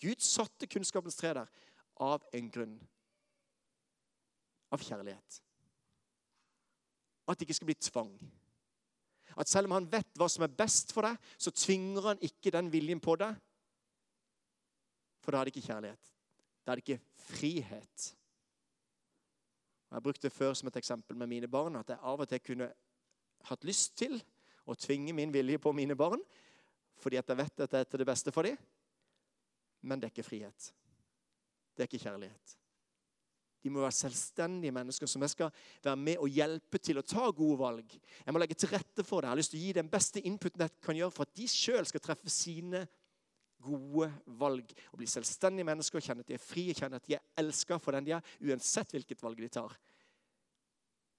Gud 0.01 0.25
satte 0.25 0.65
kunnskapens 0.65 1.21
tre 1.21 1.37
der 1.37 1.57
av 2.01 2.25
en 2.33 2.49
grunn. 2.57 2.77
Av 4.73 4.81
kjærlighet. 4.81 5.43
At 7.29 7.39
det 7.39 7.47
ikke 7.47 7.59
skal 7.61 7.71
bli 7.71 7.79
tvang. 7.79 8.13
At 9.39 9.49
selv 9.49 9.71
om 9.71 9.77
han 9.77 9.89
vet 9.93 10.19
hva 10.19 10.29
som 10.29 10.45
er 10.45 10.57
best 10.57 10.93
for 10.93 11.07
deg, 11.07 11.17
så 11.39 11.53
tvinger 11.55 12.11
han 12.11 12.25
ikke 12.25 12.53
den 12.53 12.69
viljen 12.73 13.01
på 13.01 13.17
deg. 13.21 13.37
For 15.23 15.33
da 15.33 15.41
er 15.41 15.49
det 15.49 15.55
ikke 15.55 15.69
kjærlighet. 15.71 16.13
Da 16.63 16.73
er 16.73 16.79
det 16.79 16.85
ikke 16.85 17.05
frihet. 17.29 18.09
Jeg 19.89 19.97
har 19.97 20.05
brukt 20.05 20.23
det 20.25 20.33
før 20.33 20.55
som 20.57 20.69
et 20.69 20.79
eksempel 20.81 21.17
med 21.17 21.31
mine 21.31 21.49
barn. 21.49 21.77
At 21.77 21.93
jeg 21.93 22.01
av 22.03 22.21
og 22.21 22.29
til 22.29 22.43
kunne 22.45 22.71
hatt 23.49 23.67
lyst 23.69 23.97
til 23.99 24.19
å 24.67 24.77
tvinge 24.79 25.15
min 25.17 25.33
vilje 25.35 25.59
på 25.63 25.73
mine 25.75 25.97
barn 25.99 26.23
fordi 27.03 27.19
at 27.19 27.27
jeg 27.27 27.39
vet 27.41 27.61
at 27.65 27.73
det 27.73 27.79
er 27.81 27.87
til 27.91 27.99
det 27.99 28.07
beste 28.07 28.31
for 28.31 28.47
dem. 28.47 28.59
Men 29.83 29.99
det 29.99 30.07
er 30.07 30.13
ikke 30.15 30.27
frihet. 30.29 30.69
Det 31.75 31.83
er 31.83 31.89
ikke 31.89 32.05
kjærlighet. 32.05 32.53
De 33.63 33.71
må 33.71 33.85
være 33.85 33.95
selvstendige 33.95 34.75
mennesker 34.75 35.07
som 35.11 35.23
jeg 35.23 35.35
skal 35.37 35.53
være 35.85 36.01
med 36.01 36.19
og 36.23 36.33
hjelpe 36.35 36.81
til 36.83 36.99
å 36.99 37.05
ta 37.07 37.29
gode 37.31 37.61
valg. 37.61 37.95
Jeg 38.25 38.35
må 38.35 38.43
legge 38.43 38.59
til 38.59 38.73
rette 38.73 39.05
for 39.07 39.23
det. 39.23 39.29
Jeg 39.29 39.35
har 39.35 39.41
lyst 39.41 39.55
til 39.55 39.61
å 39.61 39.63
gi 39.63 39.77
den 39.77 39.93
beste 39.93 40.25
inputen 40.27 40.65
jeg 40.65 40.75
kan 40.83 40.99
gjøre 40.99 41.15
for 41.15 41.29
at 41.29 41.39
de 41.39 41.47
sjøl 41.51 41.87
skal 41.87 42.03
treffe 42.03 42.33
sine 42.33 42.83
gode 43.63 44.09
valg 44.41 44.75
og 44.91 44.99
bli 44.99 45.07
selvstendige 45.07 45.69
mennesker 45.69 46.01
og 46.01 46.07
kjenne 46.07 46.25
at 46.25 46.31
de 46.33 46.35
er 46.35 46.43
frie, 46.43 46.75
kjenne 46.75 46.99
at 46.99 47.07
de 47.07 47.15
er 47.15 47.25
elska 47.39 47.79
for 47.79 47.95
den 47.95 48.09
de 48.09 48.17
er, 48.17 48.35
uansett 48.43 48.91
hvilket 48.97 49.23
valg 49.23 49.39
de 49.39 49.51
tar. 49.53 49.77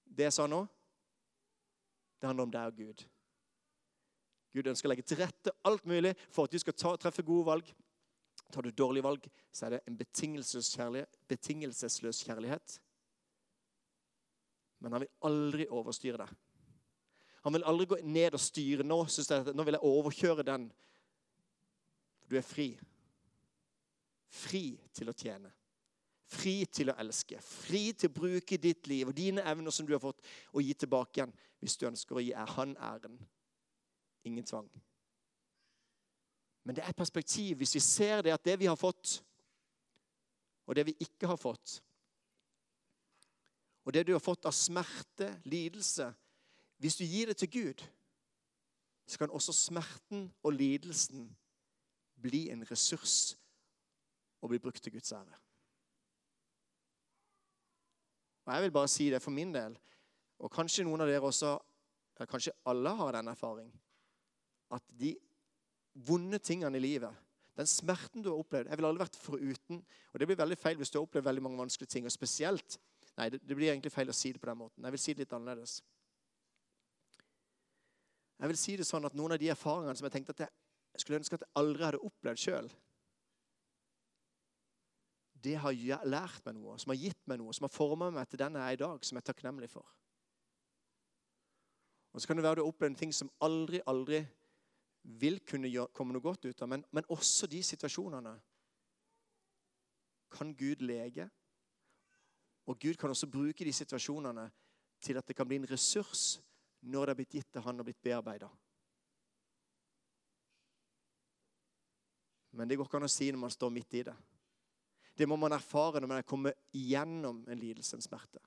Det 0.03 0.27
jeg 0.27 0.35
sa 0.35 0.47
nå, 0.49 0.65
det 2.19 2.29
handler 2.29 2.47
om 2.47 2.53
deg 2.53 2.73
og 2.73 2.81
Gud. 2.83 3.05
Gud 4.53 4.69
ønsker 4.69 4.87
å 4.87 4.91
legge 4.91 5.05
til 5.07 5.17
rette 5.23 5.55
alt 5.65 5.87
mulig 5.89 6.13
for 6.29 6.45
at 6.45 6.53
du 6.53 6.61
skal 6.61 6.75
ta, 6.77 6.93
treffe 7.01 7.25
gode 7.25 7.47
valg. 7.47 7.71
Tar 8.53 8.61
du 8.61 8.69
dårlige 8.69 9.05
valg, 9.05 9.27
så 9.51 9.65
er 9.65 9.75
det 9.75 9.83
en 9.89 9.97
betingelsesløs 9.97 10.75
kjærlighet. 10.77 11.19
betingelsesløs 11.27 12.23
kjærlighet. 12.23 12.79
Men 14.79 14.91
han 14.91 15.01
vil 15.01 15.13
aldri 15.23 15.65
overstyre 15.71 16.19
deg. 16.21 16.35
Han 17.43 17.53
vil 17.53 17.65
aldri 17.67 17.85
gå 17.85 17.97
ned 18.03 18.37
og 18.37 18.39
styre. 18.39 18.85
Nå, 18.87 18.99
jeg, 19.09 19.55
nå 19.55 19.63
vil 19.63 19.77
jeg 19.77 19.89
overkjøre 19.89 20.45
den. 20.47 20.69
Du 22.29 22.37
er 22.37 22.45
fri. 22.45 22.69
Fri 24.33 24.63
til 24.93 25.11
å 25.11 25.15
tjene. 25.17 25.51
Fri 26.33 26.55
til 26.71 26.91
å 26.91 26.97
elske. 26.99 27.39
Fri 27.43 27.83
til 27.97 28.11
å 28.11 28.15
bruke 28.15 28.57
ditt 28.57 28.87
liv 28.87 29.09
og 29.09 29.17
dine 29.17 29.43
evner 29.49 29.75
som 29.75 29.87
du 29.87 29.93
har 29.95 30.01
fått, 30.03 30.23
og 30.53 30.63
gi 30.63 30.73
tilbake 30.73 31.19
igjen 31.19 31.35
hvis 31.63 31.77
du 31.79 31.87
ønsker 31.87 32.19
å 32.19 32.23
gi 32.23 32.33
han 32.55 32.75
æren. 32.79 33.19
Ingen 34.27 34.47
tvang. 34.47 34.69
Men 36.63 36.75
det 36.75 36.83
er 36.87 36.95
perspektiv 36.95 37.59
hvis 37.59 37.75
vi 37.75 37.81
ser 37.83 38.21
det 38.23 38.33
at 38.33 38.45
det 38.45 38.57
vi 38.59 38.69
har 38.69 38.79
fått, 38.79 39.19
og 40.65 40.75
det 40.75 40.85
vi 40.87 40.95
ikke 41.03 41.27
har 41.27 41.39
fått 41.39 41.81
Og 43.83 43.91
det 43.91 44.05
du 44.07 44.13
har 44.13 44.21
fått 44.23 44.45
av 44.47 44.53
smerte, 44.55 45.27
lidelse 45.43 46.05
Hvis 46.79 46.95
du 46.95 47.03
gir 47.03 47.27
det 47.27 47.35
til 47.37 47.51
Gud, 47.51 47.83
så 49.07 49.19
kan 49.19 49.31
også 49.31 49.51
smerten 49.51 50.29
og 50.43 50.53
lidelsen 50.55 51.27
bli 52.23 52.45
en 52.51 52.63
ressurs 52.71 53.35
og 54.41 54.49
bli 54.49 54.59
brukt 54.59 54.83
til 54.83 54.91
Guds 54.91 55.11
ære. 55.11 55.35
Og 58.45 58.53
Jeg 58.53 58.61
vil 58.63 58.71
bare 58.71 58.87
si 58.87 59.09
det 59.09 59.21
for 59.21 59.31
min 59.31 59.53
del, 59.53 59.75
og 60.39 60.51
kanskje 60.51 60.83
noen 60.83 61.03
av 61.03 61.11
dere 61.11 61.27
også 61.27 61.57
Kanskje 62.29 62.51
alle 62.69 62.91
har 62.95 63.15
den 63.15 63.27
erfaring, 63.27 63.71
at 64.71 64.83
de 64.99 65.15
vonde 65.93 66.39
tingene 66.41 66.77
i 66.77 66.83
livet, 66.83 67.23
den 67.57 67.69
smerten 67.69 68.23
du 68.23 68.31
har 68.31 68.39
opplevd 68.41 68.69
Jeg 68.69 68.79
ville 68.79 68.89
aldri 68.89 69.03
vært 69.03 69.19
foruten. 69.19 69.81
Og 70.11 70.19
det 70.19 70.27
blir 70.29 70.39
veldig 70.39 70.57
feil 70.57 70.79
hvis 70.79 70.89
du 70.89 70.97
har 70.97 71.05
opplevd 71.05 71.27
veldig 71.27 71.43
mange 71.45 71.59
vanskelige 71.61 71.91
ting. 71.91 72.05
og 72.05 72.11
spesielt, 72.11 72.79
Nei, 73.13 73.27
det, 73.29 73.41
blir 73.45 73.69
egentlig 73.69 73.91
feil 73.93 74.09
å 74.09 74.15
si 74.17 74.31
det 74.33 74.41
på 74.41 74.49
den 74.49 74.57
måten. 74.57 74.83
Jeg 74.83 74.95
vil 74.95 75.01
si 75.01 75.13
det 75.13 75.21
litt 75.21 75.33
annerledes. 75.37 75.75
Jeg 78.41 78.49
vil 78.49 78.57
si 78.57 78.77
det 78.79 78.87
sånn 78.89 79.05
at 79.05 79.13
Noen 79.13 79.35
av 79.35 79.41
de 79.41 79.51
erfaringene 79.53 79.93
som 79.99 80.07
jeg 80.07 80.15
tenkte 80.15 80.33
at 80.33 80.47
jeg 80.47 81.03
skulle 81.03 81.19
ønske 81.21 81.37
at 81.37 81.45
jeg 81.45 81.53
aldri 81.61 81.85
hadde 81.85 82.01
opplevd 82.09 82.41
sjøl, 82.41 82.71
det 85.43 85.53
har 85.59 85.77
lært 86.07 86.45
meg 86.47 86.55
noe, 86.57 86.79
som 86.81 86.93
har 86.93 87.01
gitt 87.03 87.21
meg 87.29 87.37
noe, 87.37 87.53
som 87.53 87.67
har 87.67 87.73
forma 87.73 88.09
meg 88.15 88.29
til 88.31 88.39
den 88.41 88.57
jeg 88.57 88.65
er 88.65 88.77
i 88.77 88.81
dag, 88.81 89.05
som 89.05 89.17
jeg 89.17 89.25
er 89.25 89.29
takknemlig 89.29 89.69
for. 89.69 89.85
Og 92.13 92.21
Så 92.21 92.27
kan 92.27 92.37
det 92.37 92.45
være 92.45 92.61
du 92.61 92.63
har 92.63 92.71
opplevd 92.71 92.93
en 92.93 92.99
ting 93.03 93.13
som 93.13 93.29
aldri, 93.45 93.81
aldri 93.85 94.23
vil 95.03 95.39
kunne 95.43 95.71
komme 95.93 96.15
noe 96.15 96.23
godt 96.23 96.47
ut 96.47 96.61
av. 96.63 96.69
Men, 96.71 96.83
men 96.91 97.07
også 97.11 97.47
de 97.51 97.59
situasjonene 97.63 98.33
kan 100.33 100.53
Gud 100.57 100.81
lege. 100.81 101.27
Og 102.65 102.79
Gud 102.79 102.95
kan 102.99 103.11
også 103.11 103.27
bruke 103.27 103.65
de 103.65 103.73
situasjonene 103.75 104.47
til 105.03 105.19
at 105.19 105.27
det 105.27 105.35
kan 105.35 105.47
bli 105.47 105.59
en 105.59 105.69
ressurs 105.69 106.39
når 106.83 107.05
det 107.05 107.13
er 107.13 107.19
blitt 107.19 107.35
gitt 107.37 107.51
til 107.51 107.63
han 107.63 107.79
og 107.79 107.87
blitt 107.87 108.03
bearbeida. 108.03 108.47
Men 112.53 112.69
det 112.69 112.77
går 112.77 112.87
ikke 112.87 112.99
an 113.01 113.07
å 113.07 113.11
si 113.11 113.31
når 113.31 113.41
man 113.41 113.53
står 113.53 113.71
midt 113.73 113.99
i 113.99 114.05
det. 114.07 114.15
Det 115.17 115.27
må 115.29 115.37
man 115.37 115.53
erfare 115.55 116.01
når 116.01 116.09
man 116.09 116.21
er 116.21 116.27
kommet 116.27 116.57
igjennom 116.73 117.43
en 117.49 117.59
lidelse, 117.59 117.97
en 117.97 118.05
smerte. 118.05 118.41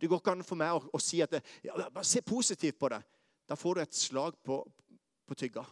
Det 0.00 0.08
går 0.10 0.20
ikke 0.20 0.34
an 0.34 0.46
for 0.46 0.58
meg 0.58 0.74
å, 0.74 0.82
å 0.94 1.00
si 1.02 1.20
at 1.22 1.36
det, 1.36 1.42
ja, 1.62 1.76
bare 1.90 2.06
se 2.06 2.22
positivt 2.26 2.78
på 2.78 2.90
det. 2.90 3.00
Da 3.46 3.56
får 3.58 3.74
du 3.76 3.82
et 3.82 3.96
slag 3.98 4.38
på, 4.42 4.58
på 5.26 5.36
tygga. 5.38 5.64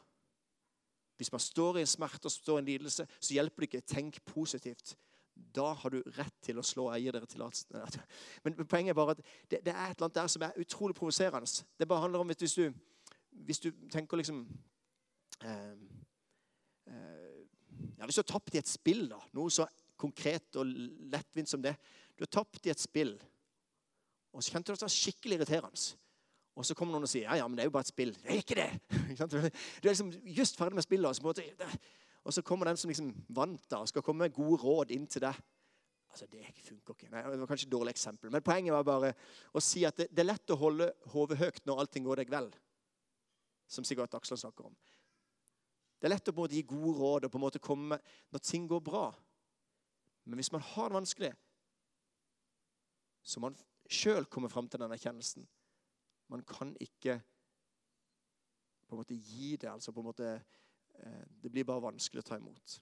Hvis 1.17 1.33
man 1.33 1.41
står 1.41 1.79
i 1.79 1.85
en 1.85 1.91
smerte 1.91 2.27
og 2.27 2.35
står 2.35 2.59
i 2.59 2.63
en 2.63 2.69
lidelse, 2.69 3.07
så 3.21 3.35
hjelper 3.35 3.63
det 3.63 3.69
ikke. 3.69 3.87
Tenk 3.95 4.25
positivt. 4.27 4.97
Da 5.55 5.73
har 5.73 5.93
du 5.93 6.01
rett 6.17 6.35
til 6.45 6.59
å 6.59 6.65
slå 6.67 6.89
eier 6.93 7.15
dere 7.15 7.29
tillatelsen. 7.31 8.03
Men 8.45 8.57
poenget 8.65 8.93
er 8.93 8.99
bare 8.99 9.15
at 9.17 9.23
det, 9.23 9.61
det, 9.65 9.73
er 9.73 9.93
et 9.93 9.97
eller 9.97 10.09
annet 10.09 10.19
der 10.19 10.33
som 10.33 10.45
er 10.45 10.59
utrolig 10.61 10.97
provoserende. 10.97 11.65
Det 11.79 11.89
bare 11.89 12.05
handler 12.05 12.25
om 12.25 12.33
hvis 12.33 12.59
du, 12.59 12.73
Hvis 13.33 13.61
du 13.61 13.71
tenker 13.91 14.17
liksom 14.17 14.43
eh, 15.41 15.77
eh, 16.87 17.39
ja, 17.99 18.05
Hvis 18.05 18.15
du 18.15 18.21
har 18.21 18.33
tapt 18.33 18.55
i 18.55 18.59
et 18.59 18.69
spill, 18.69 19.09
da, 19.09 19.21
noe 19.33 19.51
så 19.51 19.67
konkret 19.97 20.57
og 20.57 20.67
lettvint 20.67 21.49
som 21.49 21.63
det 21.63 21.77
Du 22.19 22.27
har 22.27 22.33
tapt 22.43 22.67
i 22.67 22.71
et 22.71 22.81
spill, 22.81 23.15
og 24.33 24.43
så 24.43 24.53
kjente 24.53 24.73
du 24.73 24.75
at 24.75 24.81
det 24.81 24.89
var 24.89 24.97
skikkelig 24.97 25.39
irriterende. 25.39 26.02
Og 26.53 26.67
så 26.69 26.77
kommer 26.77 26.93
noen 26.93 27.07
og 27.07 27.11
sier 27.11 27.25
ja, 27.25 27.39
ja, 27.41 27.47
men 27.49 27.57
det 27.57 27.65
er 27.65 27.71
jo 27.71 27.75
bare 27.75 27.87
et 27.87 27.93
spill. 27.93 28.13
Det 28.21 28.29
er 28.29 28.43
ikke 28.43 28.59
det! 28.59 28.71
Du 29.83 29.89
er 29.89 29.93
liksom 29.93 30.13
just 30.37 30.59
ferdig 30.59 30.77
med 30.77 30.85
spillet. 30.85 31.09
Og 31.09 31.17
så, 31.17 31.71
og 32.25 32.35
så 32.37 32.45
kommer 32.45 32.69
den 32.69 32.77
som 32.81 32.93
liksom 32.93 33.11
vant 33.33 33.65
da, 33.71 33.81
og 33.81 33.89
skal 33.89 34.05
komme 34.05 34.27
med 34.27 34.37
gode 34.37 34.61
råd 34.63 34.93
inn 34.95 35.07
til 35.09 35.25
deg. 35.25 35.39
Altså, 36.13 36.27
Det 36.29 36.45
funker 36.67 36.95
ikke. 36.95 37.09
Nei, 37.11 37.23
det 37.25 37.41
var 37.41 37.49
kanskje 37.49 37.67
et 37.71 37.73
dårlig 37.73 37.95
eksempel. 37.95 38.31
Men 38.31 38.45
poenget 38.45 38.75
var 38.75 38.85
bare 38.85 39.15
å 39.57 39.63
si 39.65 39.87
at 39.89 39.97
det, 39.97 40.11
det 40.13 40.21
er 40.21 40.29
lett 40.29 40.53
å 40.53 40.59
holde 40.61 40.91
hodet 41.15 41.39
høyt 41.41 41.63
når 41.69 41.85
allting 41.85 42.05
går 42.05 42.21
deg 42.21 42.35
vel. 42.35 42.51
Som 43.73 43.87
Sigurd 43.89 44.13
Dagsland 44.13 44.43
snakker 44.43 44.69
om. 44.69 44.77
Det 45.97 46.11
er 46.11 46.13
lett 46.13 46.29
å 46.29 46.49
gi 46.51 46.65
gode 46.69 46.99
råd 46.99 47.25
og 47.25 47.33
på 47.33 47.41
en 47.41 47.47
måte 47.47 47.63
komme 47.63 47.95
med 47.95 48.13
når 48.35 48.45
ting 48.45 48.69
går 48.69 48.85
bra. 48.85 49.07
Men 50.29 50.39
hvis 50.39 50.53
man 50.53 50.65
har 50.67 50.91
det 50.91 50.99
vanskelig, 50.99 51.33
så 53.23 53.41
må 53.41 53.49
man 53.49 53.59
sjøl 53.89 54.27
komme 54.29 54.51
fram 54.53 54.69
til 54.69 54.83
den 54.83 54.93
erkjennelsen. 54.93 55.47
Man 56.33 56.43
kan 56.49 56.77
ikke 56.81 57.21
på 58.89 58.95
en 58.95 59.01
måte 59.03 59.15
gi 59.15 59.57
det. 59.57 59.69
altså 59.69 59.93
på 59.93 60.01
en 60.01 60.05
måte, 60.05 60.43
eh, 60.95 61.25
Det 61.43 61.53
blir 61.53 61.65
bare 61.65 61.83
vanskelig 61.83 62.23
å 62.23 62.29
ta 62.29 62.37
imot. 62.37 62.81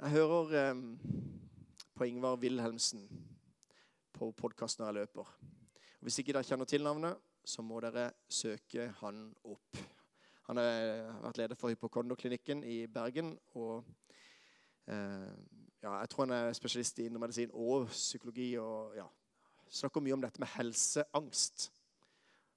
Jeg 0.00 0.10
hører 0.10 0.70
eh, 0.70 0.74
på 1.94 2.04
Ingvar 2.04 2.36
Wilhelmsen 2.36 3.08
på 4.12 4.32
podkasten 4.32 4.82
når 4.82 4.88
jeg 4.88 4.94
løper. 4.94 5.20
Og 5.20 6.00
hvis 6.00 6.18
ikke 6.18 6.32
dere 6.32 6.42
kjenner 6.42 6.64
til 6.64 6.82
navnet, 6.82 7.16
så 7.44 7.62
må 7.62 7.80
dere 7.80 8.10
søke 8.28 8.88
han 8.98 9.34
opp. 9.44 9.76
Han 10.48 10.56
har 10.56 11.20
vært 11.22 11.38
leder 11.38 11.54
for 11.54 11.68
Hypokondoklinikken 11.68 12.64
i 12.64 12.86
Bergen. 12.86 13.38
og 13.54 13.84
eh, 14.86 15.30
ja, 15.82 15.98
Jeg 16.00 16.10
tror 16.10 16.26
han 16.26 16.30
er 16.30 16.52
spesialist 16.52 16.98
i 16.98 17.06
indremedisin 17.06 17.50
og 17.52 17.86
psykologi. 17.86 18.58
og 18.58 18.96
ja, 18.96 19.06
Snakker 19.74 20.02
mye 20.04 20.14
om 20.14 20.22
dette 20.22 20.38
med 20.42 20.52
helseangst. 20.54 21.70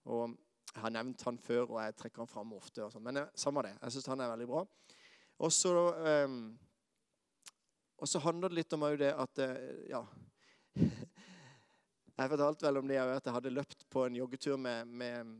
Og 0.06 0.36
Jeg 0.74 0.84
har 0.84 0.92
nevnt 0.94 1.24
han 1.26 1.38
før, 1.42 1.64
og 1.72 1.78
jeg 1.82 1.96
trekker 1.98 2.22
han 2.22 2.30
fram 2.30 2.52
ofte. 2.54 2.84
Og 2.86 2.92
sånn. 2.94 3.02
Men 3.08 3.24
eh, 3.24 3.30
samme 3.34 3.64
det. 3.66 3.74
Jeg 3.82 3.96
syns 3.96 4.10
han 4.12 4.22
er 4.22 4.30
veldig 4.30 4.48
bra. 4.52 4.62
Og 5.42 5.54
så 5.54 5.72
um, 6.28 6.36
handler 8.22 8.52
det 8.52 8.60
litt 8.60 8.76
om 8.78 8.86
det 9.00 9.14
at 9.14 9.42
eh, 9.42 9.90
Ja. 9.90 10.04
Jeg 12.18 12.32
fortalte 12.32 12.66
vel 12.66 12.80
om 12.80 12.88
det 12.90 12.96
at 12.98 13.28
jeg 13.30 13.34
hadde 13.36 13.52
løpt 13.54 13.84
på 13.94 14.08
en 14.08 14.16
joggetur 14.18 14.56
med, 14.58 14.88
med, 14.90 15.36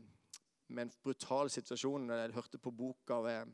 med 0.70 0.84
en 0.84 0.92
brutal 1.02 1.50
situasjon. 1.50 2.04
Jeg 2.14 2.34
hørte 2.36 2.60
på 2.62 2.70
boka 2.70 3.16
ved, 3.24 3.50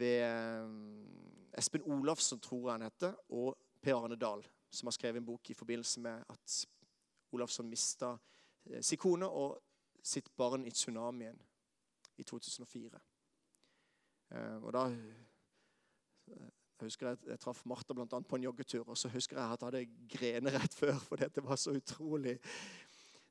ved 0.00 0.22
eh, 0.24 1.58
Espen 1.60 1.84
Olafsson, 1.84 2.40
tror 2.40 2.62
jeg 2.62 2.78
han 2.78 2.86
heter, 2.86 3.12
og 3.28 3.58
Per 3.84 3.98
Arne 3.98 4.16
Dahl, 4.16 4.40
som 4.70 4.88
har 4.88 4.96
skrevet 4.96 5.20
en 5.20 5.28
bok 5.28 5.50
i 5.50 5.56
forbindelse 5.56 6.00
med 6.04 6.24
at 6.28 6.58
Olafsson 7.32 7.68
mista 7.68 8.14
eh, 8.70 8.82
sin 8.82 9.00
kone 9.00 9.28
og 9.28 9.58
sitt 10.02 10.30
barn 10.36 10.66
i 10.66 10.72
tsunamien 10.72 11.38
i 12.18 12.24
2004. 12.24 13.00
Og 14.60 14.72
da 14.74 14.82
jeg 16.78 16.86
husker 16.86 17.08
jeg, 17.08 17.18
jeg 17.32 17.40
traff 17.42 17.64
Martha 17.66 17.94
blant 17.96 18.12
annet 18.14 18.28
på 18.28 18.38
en 18.38 18.44
joggetur, 18.44 18.84
og 18.86 18.98
så 18.98 19.10
husker 19.10 19.38
jeg 19.38 19.44
at 19.44 19.62
jeg 19.64 19.66
hadde 19.66 20.10
grener 20.12 20.54
rett 20.54 20.74
før. 20.76 20.94
For 21.02 21.18
det 21.18 21.42
var 21.42 21.58
så 21.58 21.74
utrolig 21.74 22.36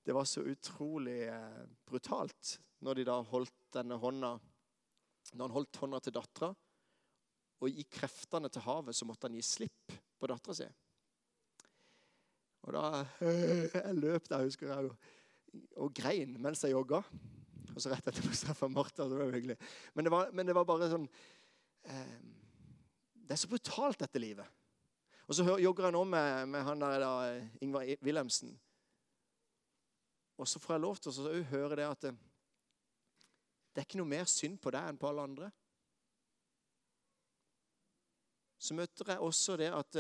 det 0.08 0.16
var 0.16 0.24
så 0.24 0.42
utrolig 0.48 1.26
eh, 1.28 1.64
brutalt 1.84 2.54
når 2.84 3.00
de 3.00 3.04
da 3.10 3.18
holdt 3.28 3.56
denne 3.76 3.98
hånda 4.00 4.30
Når 5.34 5.42
han 5.44 5.56
holdt 5.58 5.80
hånda 5.82 6.00
til 6.00 6.14
dattera, 6.16 6.48
og 7.60 7.68
i 7.68 7.84
kreftene 7.92 8.48
til 8.48 8.64
havet, 8.64 8.96
så 8.96 9.04
måtte 9.04 9.28
han 9.28 9.36
gi 9.36 9.42
slipp 9.44 9.96
på 10.16 10.30
dattera 10.32 10.56
si. 10.56 10.68
Og 12.68 12.76
da 12.76 13.06
Jeg 13.78 13.96
løp 13.98 14.30
der, 14.30 14.44
husker 14.44 14.72
jeg, 14.72 14.92
og, 14.92 14.96
og 15.80 15.94
grein 15.96 16.36
mens 16.44 16.64
jeg 16.66 16.76
jogga. 16.76 17.02
Og 17.74 17.82
så 17.82 17.92
rett 17.92 18.08
etterpå 18.10 18.34
straffa 18.36 18.68
Martha. 18.72 19.06
Det 19.08 19.20
var 19.20 19.34
hyggelig. 19.34 19.58
Men 19.94 20.08
det 20.08 20.12
var, 20.12 20.32
men 20.34 20.48
det 20.50 20.56
var 20.58 20.68
bare 20.68 20.90
sånn 20.92 21.08
eh, 21.88 22.18
det 23.28 23.36
er 23.36 23.42
så 23.42 23.50
brutalt, 23.52 24.00
dette 24.00 24.20
livet. 24.24 24.48
Og 25.28 25.36
så 25.36 25.44
jogger 25.60 25.90
jeg 25.90 25.96
nå 25.98 26.04
med, 26.08 26.48
med 26.48 26.64
han 26.64 26.80
der 26.80 27.02
da, 27.04 27.12
Ingvar 27.60 27.90
Wilhelmsen. 28.00 28.54
Og 30.40 30.48
så 30.48 30.62
får 30.64 30.78
jeg 30.78 30.84
lov 30.86 31.00
til 31.02 31.28
å 31.28 31.34
høre 31.52 31.80
det 31.80 31.88
at 31.88 32.08
eh, 32.08 32.20
det 33.74 33.82
er 33.82 33.88
ikke 33.90 34.00
noe 34.00 34.10
mer 34.10 34.30
synd 34.32 34.56
på 34.64 34.72
deg 34.74 34.88
enn 34.90 34.98
på 34.98 35.10
alle 35.10 35.26
andre. 35.28 35.50
Så 38.58 38.74
møter 38.78 39.12
jeg 39.12 39.22
også 39.22 39.58
det 39.60 39.70
at 39.76 40.00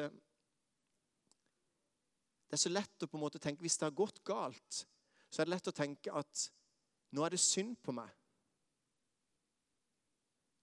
det, 2.47 2.55
er 2.55 2.61
så 2.61 2.71
lett 2.71 3.03
å 3.03 3.09
på 3.09 3.17
en 3.19 3.25
måte 3.25 3.41
tenke 3.43 3.61
Hvis 3.61 3.77
det 3.77 3.87
har 3.87 3.95
gått 3.95 4.23
galt, 4.23 4.85
så 5.29 5.41
er 5.41 5.47
det 5.47 5.55
lett 5.55 5.67
å 5.67 5.75
tenke 5.75 6.13
at 6.15 6.47
nå 7.11 7.23
er 7.23 7.35
det 7.35 7.41
synd 7.41 7.75
på 7.83 7.93
meg. 7.95 8.09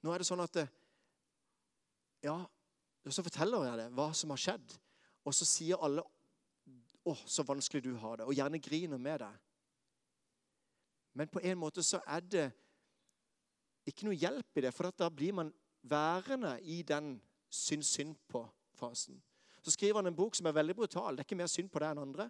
Nå 0.05 0.13
er 0.13 0.21
det 0.21 0.29
sånn 0.29 0.43
at 0.45 0.57
det, 0.57 0.65
ja, 2.25 2.37
og 3.05 3.13
så 3.13 3.25
forteller 3.25 3.67
jeg 3.69 3.81
det, 3.81 3.89
hva 3.97 4.11
som 4.17 4.33
har 4.33 4.41
skjedd. 4.41 4.77
Og 5.25 5.37
så 5.37 5.49
sier 5.49 5.81
alle 5.81 6.05
'Å, 7.05 7.13
så 7.29 7.45
vanskelig 7.45 7.83
du 7.85 7.97
har 8.01 8.17
det', 8.17 8.25
og 8.25 8.33
gjerne 8.33 8.59
griner 8.59 8.97
med 8.97 9.19
deg. 9.21 9.35
Men 11.13 11.29
på 11.29 11.41
en 11.45 11.59
måte 11.59 11.83
så 11.83 12.01
er 12.07 12.21
det 12.21 12.53
ikke 13.87 14.07
noe 14.07 14.17
hjelp 14.17 14.57
i 14.57 14.65
det, 14.65 14.73
for 14.75 14.91
da 14.91 15.11
blir 15.13 15.33
man 15.37 15.53
værende 15.83 16.57
i 16.63 16.83
den 16.83 17.21
synd 17.51 17.85
synd 17.85 18.17
på-fasen. 18.29 19.21
Så 19.65 19.73
skriver 19.73 20.03
han 20.03 20.11
en 20.11 20.17
bok 20.17 20.37
som 20.37 20.47
er 20.47 20.57
veldig 20.59 20.75
brutal. 20.77 21.17
Det 21.17 21.25
er 21.25 21.29
ikke 21.29 21.41
mer 21.41 21.49
synd 21.49 21.71
på 21.73 21.81
deg 21.81 21.95
enn 21.95 22.03
andre. 22.03 22.29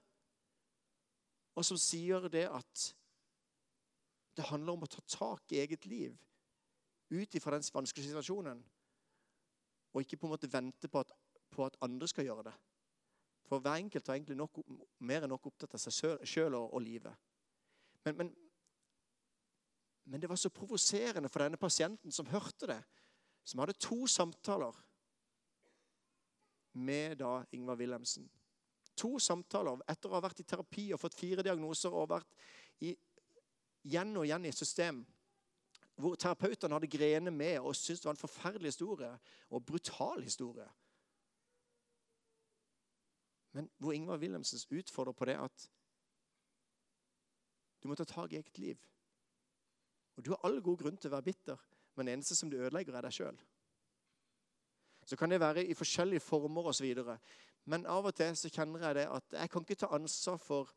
Og 1.58 1.66
som 1.66 1.78
sier 1.78 2.28
det 2.30 2.44
at 2.46 2.84
det 4.34 4.46
handler 4.50 4.76
om 4.76 4.86
å 4.86 4.90
ta 4.90 5.02
tak 5.10 5.52
i 5.54 5.60
eget 5.62 5.86
liv 5.86 6.14
ut 7.14 7.34
ifra 7.34 7.58
den 7.58 7.66
vanskelige 7.74 8.10
situasjonen. 8.10 8.62
Og 9.94 10.02
ikke 10.02 10.18
på 10.18 10.28
en 10.28 10.34
måte 10.34 10.50
vente 10.50 10.90
på 10.90 11.02
at, 11.02 11.10
på 11.50 11.66
at 11.66 11.78
andre 11.86 12.08
skal 12.10 12.26
gjøre 12.26 12.46
det. 12.48 12.54
For 13.44 13.62
hver 13.62 13.82
enkelt 13.82 14.08
er 14.08 14.16
egentlig 14.16 14.38
nok, 14.38 14.62
mer 15.04 15.26
enn 15.26 15.34
nok 15.34 15.50
opptatt 15.50 15.76
av 15.76 15.82
seg 15.82 16.24
sjøl 16.26 16.56
og, 16.56 16.70
og, 16.70 16.80
livet. 16.82 17.12
Men, 18.06 18.16
men, 18.18 18.30
men, 20.04 20.22
det 20.22 20.30
var 20.30 20.40
så 20.40 20.50
provoserende 20.54 21.30
for 21.30 21.44
denne 21.44 21.60
pasienten 21.60 22.14
som 22.14 22.30
hørte 22.30 22.70
det, 22.70 22.80
som 23.44 23.60
hadde 23.60 23.76
to 23.78 24.06
samtaler 24.10 24.74
med 26.74 27.18
da 27.22 27.38
Ingvar 27.54 27.78
Wilhelmsen. 27.80 28.28
To 28.98 29.16
samtaler 29.18 29.82
etter 29.90 30.10
å 30.10 30.18
ha 30.18 30.22
vært 30.22 30.42
i 30.42 30.46
terapi 30.46 30.90
og 30.94 31.00
fått 31.02 31.18
fire 31.18 31.42
diagnoser 31.42 31.94
og 31.94 32.12
vært 32.12 32.30
i, 32.84 32.94
igjen 33.86 34.14
og 34.16 34.26
igjen 34.26 34.46
i 34.46 34.54
system 34.54 35.02
hvor 35.94 36.16
terapeutene 36.18 36.74
hadde 36.74 36.90
grenet 36.90 37.34
med 37.34 37.60
og 37.60 37.76
syntes 37.78 38.02
det 38.02 38.08
var 38.08 38.16
en 38.16 38.22
forferdelig 38.24 38.72
historie 38.72 39.10
og 39.50 39.62
brutal 39.66 40.22
historie. 40.22 40.66
Men 43.54 43.70
hvor 43.78 43.94
Ingvar 43.94 44.18
Wilhelmsens 44.18 44.66
utfordrer 44.70 45.14
på 45.14 45.28
det 45.30 45.36
at 45.38 45.68
du 47.82 47.88
må 47.88 47.94
ta 47.94 48.06
tak 48.08 48.32
i 48.32 48.40
eget 48.40 48.58
liv. 48.58 48.78
Og 50.16 50.24
Du 50.24 50.30
har 50.30 50.40
all 50.46 50.62
god 50.62 50.78
grunn 50.78 50.96
til 50.96 51.10
å 51.10 51.16
være 51.16 51.26
bitter, 51.26 51.60
men 51.94 52.06
det 52.06 52.14
eneste 52.14 52.36
som 52.38 52.50
du 52.50 52.56
ødelegger, 52.56 52.94
er 52.96 53.04
deg 53.04 53.12
sjøl. 53.12 53.38
Så 55.04 55.16
kan 55.16 55.30
det 55.30 55.40
være 55.40 55.64
i 55.64 55.74
forskjellige 55.74 56.20
former 56.24 56.70
osv. 56.70 56.94
Men 57.64 57.86
av 57.86 58.06
og 58.08 58.14
til 58.16 58.36
så 58.36 58.50
kjenner 58.52 58.88
jeg 58.88 59.00
det 59.00 59.06
at 59.12 59.36
jeg 59.40 59.50
kan 59.52 59.64
ikke 59.66 59.80
ta 59.84 59.92
ansvar 59.96 60.40
for 60.40 60.72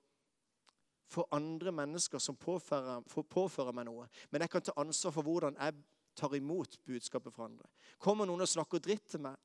for 1.08 1.28
andre 1.32 1.72
mennesker 1.72 2.20
som 2.20 2.36
påfører, 2.36 3.06
påfører, 3.32 3.72
meg 3.72 3.88
noe. 3.88 4.10
Men 4.32 4.44
jeg 4.44 4.52
kan 4.52 4.66
ta 4.68 4.74
ansvar 4.76 5.14
for 5.16 5.24
hvordan 5.24 5.56
jeg 5.56 5.76
tar 6.20 6.34
imot 6.36 6.80
budskapet 6.86 7.34
fra 7.34 7.46
andre. 7.48 7.70
Kommer 8.02 8.28
noen 8.28 8.44
og 8.44 8.50
snakker 8.52 8.82
dritt 8.84 9.06
til 9.14 9.24
meg, 9.24 9.38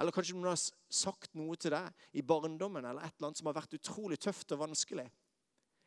eller 0.00 0.14
kanskje 0.14 0.34
noen 0.34 0.50
har 0.50 0.58
sagt 0.90 1.36
noe 1.38 1.54
til 1.60 1.76
deg 1.76 2.08
i 2.18 2.24
barndommen 2.26 2.82
eller 2.82 3.04
et 3.04 3.14
eller 3.14 3.28
annet 3.28 3.38
som 3.38 3.50
har 3.50 3.58
vært 3.60 3.76
utrolig 3.78 4.18
tøft 4.18 4.54
og 4.56 4.64
vanskelig. 4.64 5.06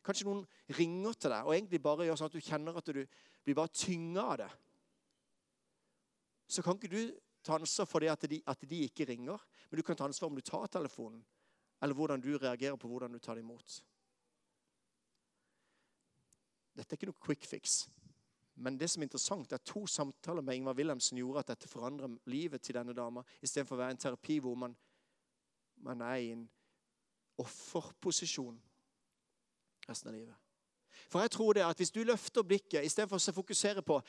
Kanskje 0.06 0.28
noen 0.30 0.46
ringer 0.78 1.18
til 1.18 1.34
deg 1.34 1.44
og 1.44 1.52
egentlig 1.52 1.82
bare 1.84 2.06
gjør 2.08 2.20
sånn 2.20 2.30
at 2.30 2.38
du 2.38 2.46
kjenner 2.46 2.78
at 2.80 2.88
du 2.88 3.02
blir 3.02 3.58
bare 3.58 3.74
tynga 3.74 4.24
av 4.24 4.38
det. 4.40 4.48
Så 6.48 6.64
kan 6.64 6.78
ikke 6.78 6.94
du 6.94 7.02
ta 7.48 7.56
ansvar 7.56 7.88
for 7.88 8.04
det 8.04 8.12
at 8.12 8.26
de, 8.30 8.40
at 8.46 8.64
de 8.68 8.84
ikke 8.84 9.06
ringer, 9.08 9.44
men 9.70 9.80
du 9.80 9.84
kan 9.86 9.96
ta 9.96 10.04
ansvar 10.04 10.28
om 10.28 10.36
du 10.36 10.44
tar 10.44 10.66
telefonen, 10.72 11.22
eller 11.82 11.96
hvordan 11.96 12.20
du 12.20 12.34
reagerer 12.36 12.76
på 12.76 12.88
hvordan 12.90 13.12
du 13.12 13.18
tar 13.18 13.38
det 13.38 13.46
imot. 13.46 13.78
Dette 16.76 16.94
er 16.94 16.98
ikke 17.00 17.08
noe 17.10 17.24
quick 17.24 17.46
fix. 17.48 17.86
Men 18.58 18.76
det 18.78 18.88
som 18.90 19.02
er 19.02 19.06
interessant, 19.06 19.52
er 19.52 19.60
at 19.60 19.66
to 19.66 19.84
samtaler 19.86 20.42
med 20.42 20.58
Ingvar 20.58 20.76
Wilhelmsen 20.78 21.18
gjorde 21.18 21.44
at 21.44 21.52
dette 21.52 21.70
forandrer 21.70 22.10
livet 22.30 22.62
til 22.62 22.74
denne 22.74 22.94
dama, 22.94 23.22
istedenfor 23.42 23.78
å 23.78 23.82
være 23.82 23.94
en 23.94 24.02
terapi 24.02 24.38
hvor 24.42 24.58
man, 24.58 24.74
man 25.86 26.02
er 26.06 26.16
i 26.22 26.32
en 26.34 26.48
offerposisjon. 27.38 28.58
resten 29.88 30.10
av 30.10 30.14
livet. 30.14 30.34
For 31.08 31.22
jeg 31.22 31.30
tror 31.30 31.54
det 31.54 31.62
at 31.64 31.78
hvis 31.78 31.94
du 31.94 32.02
løfter 32.04 32.44
blikket 32.44 32.84
istedenfor 32.84 33.16
å 33.16 33.36
fokusere 33.38 33.82
på 33.82 34.00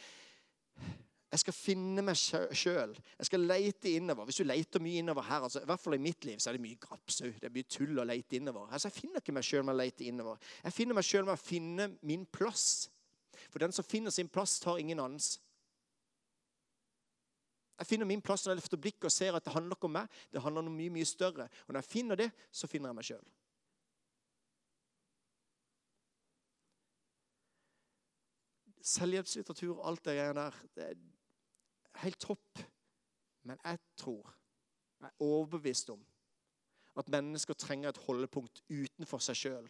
jeg 1.29 1.43
skal 1.43 1.53
finne 1.53 2.01
meg 2.01 2.17
sjøl. 2.17 2.95
Jeg 3.19 3.27
skal 3.27 3.43
leite 3.45 3.91
innover. 3.93 4.25
Hvis 4.25 4.39
du 4.41 4.47
leter 4.47 4.81
mye 4.81 5.03
innover 5.03 5.27
her, 5.27 5.43
altså, 5.45 5.61
i 5.61 5.67
hvert 5.69 5.81
fall 5.81 5.93
i 5.93 6.01
mitt 6.01 6.25
liv, 6.25 6.39
så 6.41 6.49
er 6.49 6.57
det 6.57 6.63
mye 6.63 6.79
grapsau. 6.81 7.27
Det 7.35 7.45
er 7.45 7.53
mye 7.53 7.67
tull 7.69 7.99
å 8.01 8.05
leite 8.07 8.39
innover. 8.39 8.65
Altså, 8.73 8.89
jeg 8.89 8.97
finner 9.03 9.21
ikke 9.21 9.35
meg 9.37 9.45
sjøl 9.45 9.67
med 9.67 9.75
å 9.75 9.77
leite 9.77 10.07
innover. 10.09 10.39
Jeg 10.63 10.73
finner 10.73 10.97
meg 10.97 11.05
sjøl 11.05 11.27
med 11.27 11.35
å 11.35 11.41
finne 11.41 11.85
min 12.01 12.23
plass. 12.25 12.87
For 13.53 13.61
den 13.61 13.75
som 13.75 13.85
finner 13.85 14.13
sin 14.15 14.31
plass, 14.31 14.57
tar 14.63 14.81
ingen 14.81 15.03
annens. 15.03 15.35
Jeg 17.79 17.91
finner 17.91 18.09
min 18.09 18.25
plass 18.25 18.43
når 18.43 18.55
jeg 18.55 18.61
løfter 18.63 18.81
blikket 18.81 19.07
og 19.07 19.13
ser 19.13 19.37
at 19.37 19.45
det 19.45 19.53
handler 19.53 19.77
ikke 19.77 19.87
om 19.87 19.95
meg. 19.99 20.17
Det 20.33 20.41
handler 20.43 20.65
om 20.65 20.81
mye, 20.81 20.95
mye 20.97 21.07
større. 21.07 21.45
Og 21.67 21.75
når 21.75 21.83
jeg 21.83 21.91
finner 21.91 22.19
det, 22.19 22.31
så 22.51 22.67
finner 22.67 22.89
jeg 22.89 22.97
meg 22.97 23.09
sjøl. 23.11 23.29
Selvhjelpslitteratur 28.89 29.77
og 29.77 29.87
alt 29.93 30.05
det 30.09 30.17
greiene 30.17 30.49
der 30.49 30.59
det 30.73 30.89
helt 32.03 32.19
topp. 32.19 32.59
Men 33.43 33.59
jeg 33.63 33.79
tror, 33.97 34.35
jeg 34.99 35.07
er 35.07 35.23
overbevist 35.23 35.89
om, 35.89 36.05
at 36.97 37.09
mennesker 37.09 37.53
trenger 37.53 37.89
et 37.89 38.01
holdepunkt 38.07 38.63
utenfor 38.69 39.23
seg 39.23 39.37
sjøl. 39.39 39.69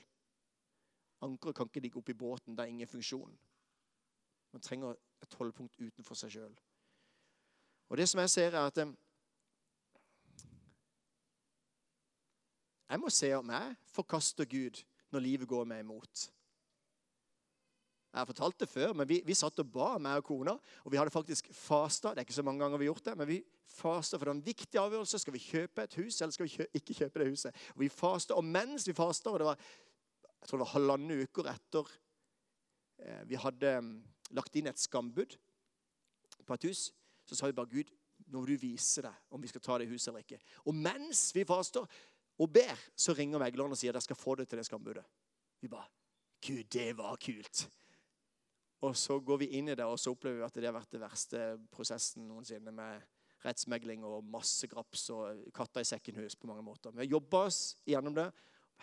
Ankeret 1.22 1.56
kan 1.56 1.70
ikke 1.70 1.84
ligge 1.84 2.00
oppi 2.00 2.14
båten. 2.14 2.56
Det 2.58 2.64
er 2.64 2.72
ingen 2.72 2.88
funksjon. 2.88 3.38
Man 4.52 4.62
trenger 4.62 4.96
et 5.22 5.34
holdepunkt 5.38 5.78
utenfor 5.80 6.18
seg 6.18 6.32
sjøl. 6.34 6.56
Og 7.90 7.98
det 7.98 8.10
som 8.10 8.22
jeg 8.24 8.30
ser, 8.30 8.56
er 8.56 8.66
at 8.66 8.78
eh, 8.78 8.96
Jeg 12.90 13.00
må 13.00 13.10
se 13.14 13.28
om 13.38 13.50
jeg 13.54 13.76
forkaster 13.94 14.46
Gud 14.50 14.82
når 15.14 15.20
livet 15.20 15.48
går 15.48 15.68
meg 15.70 15.84
imot. 15.84 16.24
Jeg 18.10 18.18
har 18.18 18.26
fortalt 18.26 18.60
det 18.60 18.70
før, 18.70 18.94
men 18.98 19.06
vi, 19.10 19.20
vi 19.26 19.36
satt 19.38 19.60
og 19.62 19.68
ba, 19.70 19.92
meg 20.02 20.24
og 20.24 20.26
kona. 20.26 20.56
Og 20.84 20.94
vi 20.94 20.98
hadde 20.98 21.14
faktisk 21.14 21.52
fasta. 21.54 22.16
Det 22.16 22.24
er 22.24 22.28
ikke 22.28 22.40
så 22.40 22.46
mange 22.46 22.64
ganger 22.64 22.82
vi 22.82 22.88
har 22.88 22.96
gjort 22.96 23.06
det, 23.06 23.18
men 23.20 23.30
vi 23.30 23.38
fasta 23.70 24.18
for 24.18 24.32
den 24.32 24.42
viktige 24.42 24.50
en 24.50 24.56
viktig 24.56 24.82
avgjørelse. 24.82 25.20
Skal 25.22 25.36
vi 25.36 25.44
kjøpe 25.44 25.86
et 25.86 26.00
hus, 26.00 26.18
eller 26.22 26.34
skal 26.34 26.48
vi 26.48 26.56
kjø 26.56 26.66
ikke 26.80 26.98
kjøpe 27.04 27.22
det 27.22 27.30
huset? 27.30 27.62
Og 27.76 27.84
vi 27.84 27.92
fasta, 27.94 28.34
og 28.34 28.44
mens 28.44 28.88
vi 28.90 28.98
fasta, 28.98 29.30
og 29.30 29.40
det 29.40 29.50
var 29.52 29.62
jeg 30.40 30.48
tror 30.48 30.60
det 30.60 30.66
var 30.66 30.74
halvannen 30.74 31.24
uker 31.24 31.50
etter 31.52 31.90
eh, 33.04 33.24
vi 33.28 33.40
hadde 33.40 33.74
um, 33.84 33.90
lagt 34.38 34.56
inn 34.56 34.70
et 34.72 34.80
skambud 34.80 35.36
på 36.46 36.56
et 36.56 36.68
hus, 36.70 36.90
så 37.28 37.36
sa 37.36 37.50
vi 37.50 37.58
bare 37.58 37.72
Gud, 37.72 37.92
nå 38.30 38.42
må 38.42 38.48
du 38.48 38.56
vise 38.60 39.04
deg 39.04 39.36
om 39.36 39.42
vi 39.42 39.50
skal 39.52 39.64
ta 39.64 39.78
det 39.80 39.90
huset 39.92 40.12
eller 40.12 40.24
ikke. 40.24 40.40
Og 40.66 40.76
mens 40.76 41.30
vi 41.36 41.46
faster 41.48 41.86
og 42.40 42.52
ber, 42.56 42.80
så 42.96 43.14
ringer 43.18 43.42
megleren 43.42 43.76
og 43.76 43.80
sier 43.80 43.96
jeg 43.96 44.08
skal 44.08 44.20
få 44.20 44.38
det 44.40 44.48
til 44.50 44.62
det 44.62 44.68
skambudet. 44.70 45.04
Vi 45.60 45.72
bare 45.72 45.90
Gud, 46.40 46.64
det 46.72 46.94
var 46.96 47.18
kult. 47.20 47.66
Og 48.82 48.96
så 48.96 49.20
går 49.20 49.42
vi 49.42 49.50
inn 49.60 49.72
i 49.72 49.76
det, 49.76 49.86
og 49.86 50.00
så 50.00 50.14
opplever 50.14 50.40
vi 50.40 50.46
at 50.48 50.56
det 50.56 50.70
har 50.70 50.78
vært 50.78 50.94
det 50.94 51.02
verste 51.02 51.46
prosessen 51.74 52.28
noensinne 52.30 52.72
med 52.72 53.02
rettsmegling 53.44 54.04
og 54.08 54.24
masse 54.28 54.68
graps 54.72 55.10
og 55.16 55.46
katter 55.56 55.84
i 55.84 55.88
sekken-hus 55.88 56.36
på 56.40 56.48
mange 56.48 56.64
måter. 56.64 56.92
Vi 56.92 57.04
har 57.04 57.16
jobba 57.18 57.46
oss 57.50 57.78
gjennom 57.88 58.16
det. 58.16 58.30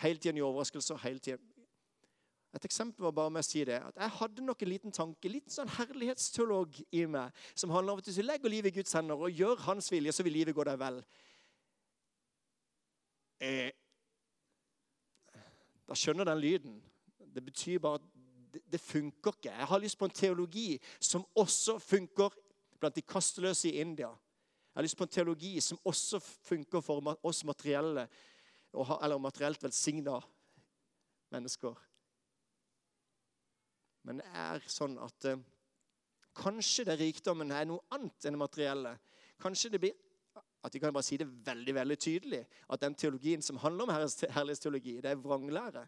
Hele 0.02 0.20
tiden 0.20 0.36
i 0.36 0.44
overraskelser. 0.44 0.96
hele 1.02 1.18
tiden. 1.18 1.52
Et 2.56 2.64
eksempel 2.64 3.04
var 3.04 3.12
bare 3.12 3.30
med 3.30 3.44
å 3.44 3.44
si 3.44 3.64
det, 3.64 3.76
at 3.84 3.96
Jeg 4.00 4.10
hadde 4.16 4.44
nok 4.44 4.62
en 4.62 4.68
liten 4.68 4.92
tanke, 4.92 5.28
en 5.28 5.32
liten 5.32 5.52
sånn 5.52 5.68
herlighetsteolog 5.68 6.78
i 6.92 7.04
meg, 7.04 7.32
som 7.54 7.70
handler 7.70 7.92
om 7.92 7.98
at 8.00 8.08
hvis 8.08 8.16
du 8.16 8.24
legger 8.24 8.52
livet 8.52 8.72
i 8.72 8.78
Guds 8.78 8.92
hender 8.96 9.16
og 9.16 9.30
gjør 9.30 9.60
Hans 9.66 9.90
vilje, 9.92 10.12
så 10.12 10.24
vil 10.24 10.32
livet 10.38 10.56
gå 10.56 10.64
deg 10.64 10.78
vel. 10.80 11.02
Eh, 13.44 13.72
da 15.88 15.94
skjønner 15.94 16.24
den 16.24 16.40
lyden. 16.40 16.78
Det 17.34 17.44
betyr 17.44 17.82
bare 17.84 18.00
at 18.00 18.15
det, 18.52 18.80
funker 18.80 19.34
ikke. 19.34 19.50
Jeg 19.50 19.68
har 19.70 19.82
lyst 19.82 19.98
på 19.98 20.08
en 20.08 20.14
teologi 20.14 20.80
som 21.00 21.24
også 21.34 21.78
funker 21.82 22.34
blant 22.80 22.96
de 22.96 23.02
kasteløse 23.02 23.68
i 23.68 23.80
India. 23.80 24.08
Jeg 24.08 24.80
har 24.80 24.86
lyst 24.86 24.98
på 24.98 25.04
en 25.04 25.12
teologi 25.12 25.60
som 25.60 25.80
også 25.84 26.20
funker 26.20 26.80
for 26.84 27.16
oss 27.22 27.44
materielle, 27.44 28.08
eller 28.74 29.18
materielt 29.18 29.62
velsigna 29.62 30.20
mennesker. 31.32 31.76
Men 34.06 34.20
det 34.22 34.26
er 34.38 34.66
sånn 34.70 34.98
at 35.02 35.24
eh, 35.26 35.40
kanskje 36.36 36.84
det 36.86 36.98
rikdommen 37.00 37.50
er 37.50 37.64
noe 37.66 37.82
annet 37.96 38.28
enn 38.28 38.36
det 38.36 38.42
materielle. 38.42 38.92
Kanskje 39.42 39.72
det 39.72 39.80
blir 39.82 39.96
at 40.66 40.74
vi 40.74 40.80
kan 40.82 40.94
bare 40.94 41.06
si 41.06 41.18
det 41.18 41.28
veldig 41.46 41.74
veldig 41.74 41.96
tydelig, 41.98 42.40
at 42.70 42.82
den 42.82 42.94
teologien 42.98 43.42
som 43.42 43.58
handler 43.62 43.86
om 43.86 43.92
herlighetsteologi, 43.94 44.96
det 45.00 45.12
er 45.12 45.20
vranglære. 45.22 45.84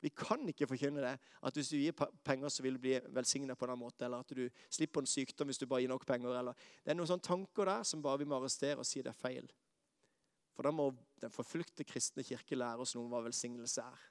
Vi 0.00 0.08
kan 0.16 0.48
ikke 0.48 0.66
forkynne 0.66 1.02
det. 1.04 1.16
At 1.44 1.56
hvis 1.56 1.68
du 1.68 1.76
gir 1.76 1.92
penger, 2.24 2.48
så 2.48 2.62
vil 2.62 2.78
du 2.78 2.82
bli 2.82 2.94
velsigna 3.12 3.54
på 3.54 3.66
en 3.66 3.74
annen 3.74 3.84
måte. 3.84 4.04
Eller 4.04 4.24
at 4.24 4.32
du 4.36 4.46
slipper 4.72 5.04
en 5.04 5.10
sykdom 5.10 5.50
hvis 5.50 5.60
du 5.60 5.66
bare 5.66 5.82
gir 5.84 5.92
nok 5.92 6.06
penger. 6.08 6.38
Eller. 6.38 6.56
Det 6.84 6.94
er 6.94 6.98
noen 6.98 7.10
sånne 7.10 7.26
tanker 7.26 7.68
der 7.68 7.84
som 7.84 8.02
bare 8.04 8.22
vi 8.22 8.28
må 8.28 8.38
arrestere 8.38 8.80
og 8.80 8.88
si 8.88 9.02
det 9.04 9.12
er 9.12 9.18
feil. 9.18 9.50
For 10.56 10.66
da 10.66 10.72
må 10.74 10.90
den 11.20 11.32
forfulgte 11.32 11.84
kristne 11.84 12.24
kirke 12.26 12.58
lære 12.58 12.84
oss 12.84 12.96
noe 12.96 13.04
om 13.06 13.12
hva 13.12 13.22
velsignelse 13.26 13.84
er. 13.84 14.08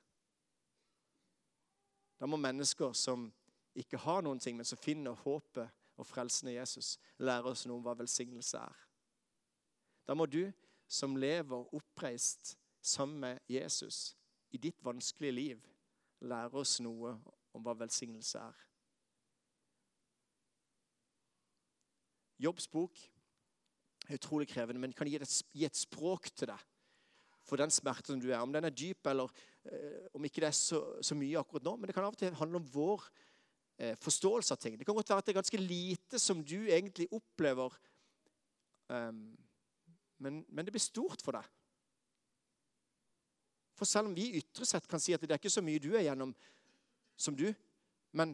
Da 2.20 2.28
må 2.28 2.38
mennesker 2.38 2.94
som 2.98 3.30
ikke 3.80 4.00
har 4.04 4.24
noen 4.26 4.42
ting, 4.42 4.58
men 4.58 4.68
som 4.68 4.80
finner 4.82 5.18
håpet 5.24 5.70
og 6.00 6.08
frelsen 6.08 6.52
i 6.52 6.56
Jesus, 6.58 6.98
lære 7.20 7.52
oss 7.52 7.66
noe 7.68 7.80
om 7.80 7.84
hva 7.86 7.96
velsignelse 8.00 8.60
er. 8.60 8.80
Da 10.08 10.16
må 10.18 10.26
du 10.26 10.46
som 10.90 11.18
lever 11.20 11.76
oppreist 11.76 12.56
sammen 12.82 13.20
med 13.22 13.40
Jesus 13.52 14.16
i 14.50 14.58
ditt 14.58 14.80
vanskelige 14.84 15.36
liv, 15.36 15.68
lære 16.22 16.60
oss 16.60 16.80
noe 16.84 17.14
om 17.56 17.64
hva 17.64 17.76
velsignelse 17.80 18.42
er. 18.42 18.66
Jobbs 22.40 22.68
bok 22.72 23.00
er 24.08 24.16
utrolig 24.16 24.48
krevende, 24.48 24.82
men 24.82 24.94
kan 24.96 25.08
gi 25.08 25.18
et, 25.20 25.40
gi 25.54 25.66
et 25.68 25.80
språk 25.80 26.32
til 26.32 26.52
deg 26.52 26.68
for 27.50 27.60
den 27.60 27.74
smerten 27.74 28.22
du 28.22 28.30
er. 28.30 28.40
Om 28.44 28.54
den 28.54 28.68
er 28.68 28.76
dyp, 28.76 29.08
eller 29.10 29.32
eh, 29.66 30.06
om 30.14 30.26
ikke 30.26 30.44
det 30.44 30.52
er 30.52 30.58
så, 30.58 30.82
så, 31.02 31.18
mye 31.18 31.40
akkurat 31.40 31.66
nå. 31.66 31.76
Men 31.78 31.90
det 31.90 31.98
kan 31.98 32.06
av 32.06 32.14
og 32.14 32.22
til 32.22 32.38
handle 32.38 32.62
om 32.62 32.68
vår 32.74 33.06
eh, 33.80 33.96
forståelse 34.00 34.56
av 34.56 34.62
ting. 34.62 34.78
Det 34.78 34.88
kan 34.88 34.98
godt 34.98 35.12
være 35.12 35.24
at 35.24 35.30
det 35.30 35.34
er 35.34 35.42
ganske 35.42 35.62
lite 35.62 36.22
som 36.22 36.44
du 36.46 36.58
egentlig 36.70 37.10
opplever, 37.16 37.76
um, 38.90 39.24
men, 40.20 40.44
men 40.48 40.68
det 40.68 40.76
blir 40.76 40.84
stort 40.84 41.24
for 41.26 41.38
deg. 41.38 41.48
For 43.80 43.88
selv 43.88 44.10
om 44.10 44.16
vi 44.16 44.34
ytre 44.42 44.68
sett 44.68 44.88
kan 44.92 45.00
si 45.00 45.16
at 45.16 45.24
det 45.24 45.32
er 45.32 45.40
ikke 45.40 45.52
så 45.54 45.64
mye 45.64 45.80
du 45.80 45.94
er 45.94 46.04
gjennom 46.04 46.34
som 47.20 47.36
du, 47.36 47.48
men 48.16 48.34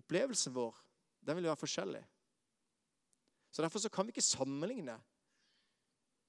opplevelsen 0.00 0.54
vår 0.56 0.76
den 1.26 1.36
vil 1.36 1.48
være 1.50 1.60
forskjellig. 1.60 2.02
Så 3.50 3.64
Derfor 3.64 3.82
så 3.82 3.90
kan 3.92 4.06
vi 4.06 4.14
ikke 4.14 4.24
sammenligne, 4.24 4.96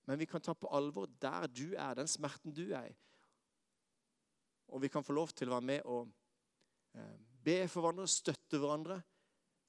men 0.08 0.20
vi 0.20 0.26
kan 0.26 0.42
ta 0.42 0.56
på 0.56 0.72
alvor 0.72 1.10
der 1.22 1.48
du 1.48 1.76
er, 1.76 1.96
den 1.96 2.08
smerten 2.08 2.56
du 2.56 2.66
er 2.72 2.88
i. 2.88 2.96
Og 4.72 4.82
vi 4.82 4.92
kan 4.92 5.04
få 5.04 5.16
lov 5.16 5.32
til 5.36 5.50
å 5.50 5.58
være 5.58 5.68
med 5.68 5.88
og 5.92 6.08
eh, 6.96 7.18
be 7.44 7.60
for 7.72 7.84
hverandre, 7.84 8.08
støtte 8.12 8.60
hverandre, 8.60 9.02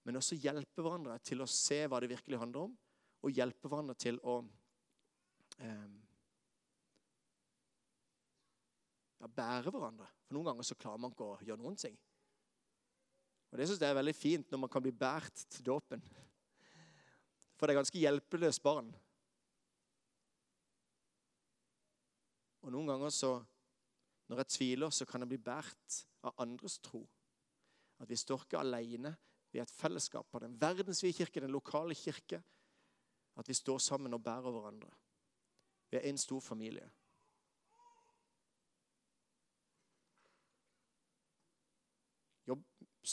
men 0.06 0.18
også 0.18 0.38
hjelpe 0.38 0.82
hverandre 0.82 1.18
til 1.26 1.42
å 1.42 1.50
se 1.50 1.84
hva 1.86 2.00
det 2.02 2.10
virkelig 2.14 2.38
handler 2.40 2.66
om, 2.66 2.78
og 3.22 3.34
hjelpe 3.34 3.70
hverandre 3.70 3.98
til 3.98 4.18
å 4.22 4.40
bære 9.38 9.72
hverandre. 9.72 10.06
For 10.26 10.36
Noen 10.36 10.50
ganger 10.50 10.66
så 10.66 10.76
klarer 10.78 11.02
man 11.02 11.14
ikke 11.14 11.26
å 11.26 11.40
gjøre 11.46 11.62
noen 11.62 11.78
ting. 11.78 11.96
Og 13.48 13.58
Det 13.58 13.68
synes 13.68 13.80
jeg 13.80 13.90
er 13.90 14.00
veldig 14.00 14.16
fint 14.16 14.50
når 14.52 14.60
man 14.64 14.72
kan 14.72 14.84
bli 14.84 14.92
båret 14.92 15.44
til 15.48 15.64
dåpen. 15.64 16.02
For 17.56 17.66
det 17.66 17.74
er 17.74 17.80
ganske 17.80 18.02
hjelpeløst 18.02 18.62
barn. 18.62 18.90
Og 22.62 22.74
noen 22.74 22.90
ganger 22.90 23.14
så, 23.14 23.32
når 24.28 24.42
jeg 24.42 24.52
tviler, 24.52 24.92
så 24.92 25.06
kan 25.08 25.24
jeg 25.24 25.32
bli 25.32 25.40
båret 25.40 26.02
av 26.28 26.36
andres 26.44 26.76
tro. 26.84 27.00
At 27.98 28.10
vi 28.10 28.18
står 28.18 28.44
ikke 28.44 28.60
alene. 28.60 29.14
Vi 29.50 29.58
er 29.58 29.64
et 29.64 29.72
fellesskap 29.72 30.34
av 30.36 30.44
den 30.44 30.58
verdensvide 30.60 31.16
kirke, 31.16 31.40
den 31.40 31.54
lokale 31.54 31.96
kirke. 31.96 32.42
At 33.38 33.48
vi 33.48 33.56
står 33.56 33.80
sammen 33.80 34.14
og 34.14 34.22
bærer 34.22 34.52
hverandre. 34.52 34.90
Vi 35.88 35.96
er 35.96 36.10
en 36.10 36.20
stor 36.20 36.42
familie. 36.44 36.84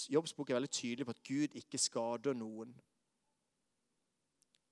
Jobbs 0.09 0.33
bok 0.33 0.49
er 0.49 0.59
veldig 0.59 0.71
tydelig 0.71 1.05
på 1.07 1.15
at 1.15 1.23
Gud 1.23 1.57
ikke 1.61 1.81
skader 1.81 2.37
noen. 2.37 2.73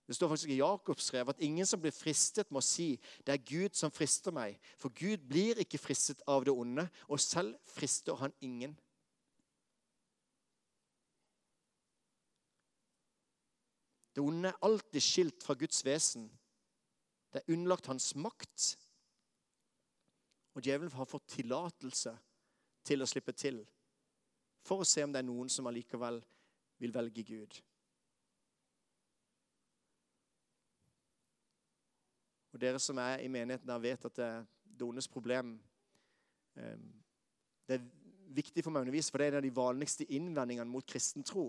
Det 0.08 0.16
står 0.16 0.30
faktisk 0.34 0.50
i 0.50 0.60
Jakobs 0.60 1.12
brev 1.12 1.30
at 1.32 1.40
ingen 1.40 1.66
som 1.66 1.80
blir 1.82 1.92
fristet, 1.96 2.52
må 2.52 2.62
si 2.62 3.00
'det 3.26 3.34
er 3.34 3.46
Gud 3.52 3.74
som 3.74 3.92
frister 3.92 4.32
meg'. 4.32 4.60
For 4.78 4.90
Gud 4.90 5.18
blir 5.30 5.56
ikke 5.56 5.78
fristet 5.78 6.22
av 6.28 6.46
det 6.46 6.54
onde, 6.54 6.90
og 7.08 7.20
selv 7.20 7.56
frister 7.66 8.16
han 8.16 8.34
ingen. 8.42 8.80
Det 14.16 14.22
onde 14.22 14.50
er 14.50 14.60
alltid 14.62 15.02
skilt 15.02 15.44
fra 15.44 15.54
Guds 15.54 15.86
vesen. 15.86 16.30
Det 17.34 17.42
er 17.42 17.54
underlagt 17.54 17.86
hans 17.86 18.16
makt. 18.16 18.78
Og 20.54 20.62
djevelen 20.62 20.92
har 20.92 21.06
fått 21.06 21.28
tillatelse 21.28 22.14
til 22.86 23.02
å 23.02 23.06
slippe 23.10 23.32
til, 23.32 23.64
for 24.64 24.82
å 24.82 24.88
se 24.88 25.04
om 25.04 25.12
det 25.14 25.22
er 25.22 25.28
noen 25.28 25.52
som 25.52 25.68
allikevel 25.68 26.22
vil 26.82 26.94
velge 26.96 27.24
Gud. 27.28 27.60
Og 32.54 32.62
Dere 32.62 32.80
som 32.80 33.00
er 33.02 33.24
i 33.24 33.32
menigheten, 33.32 33.68
der 33.68 33.82
vet 33.82 34.06
at 34.06 34.16
det 34.16 34.26
er 34.26 34.46
Dones 34.80 35.08
problem. 35.10 35.56
Eh, 36.56 36.78
det 37.68 37.80
er 37.80 37.88
viktig 38.34 38.64
for 38.64 38.74
meg 38.74 38.84
å 38.84 38.86
undervise, 38.88 39.12
for 39.12 39.22
det 39.22 39.28
er 39.28 39.36
en 39.36 39.42
av 39.42 39.46
de 39.46 39.56
vanligste 39.56 40.08
innvendingene 40.14 40.70
mot 40.70 40.86
kristen 40.86 41.26
tro. 41.26 41.48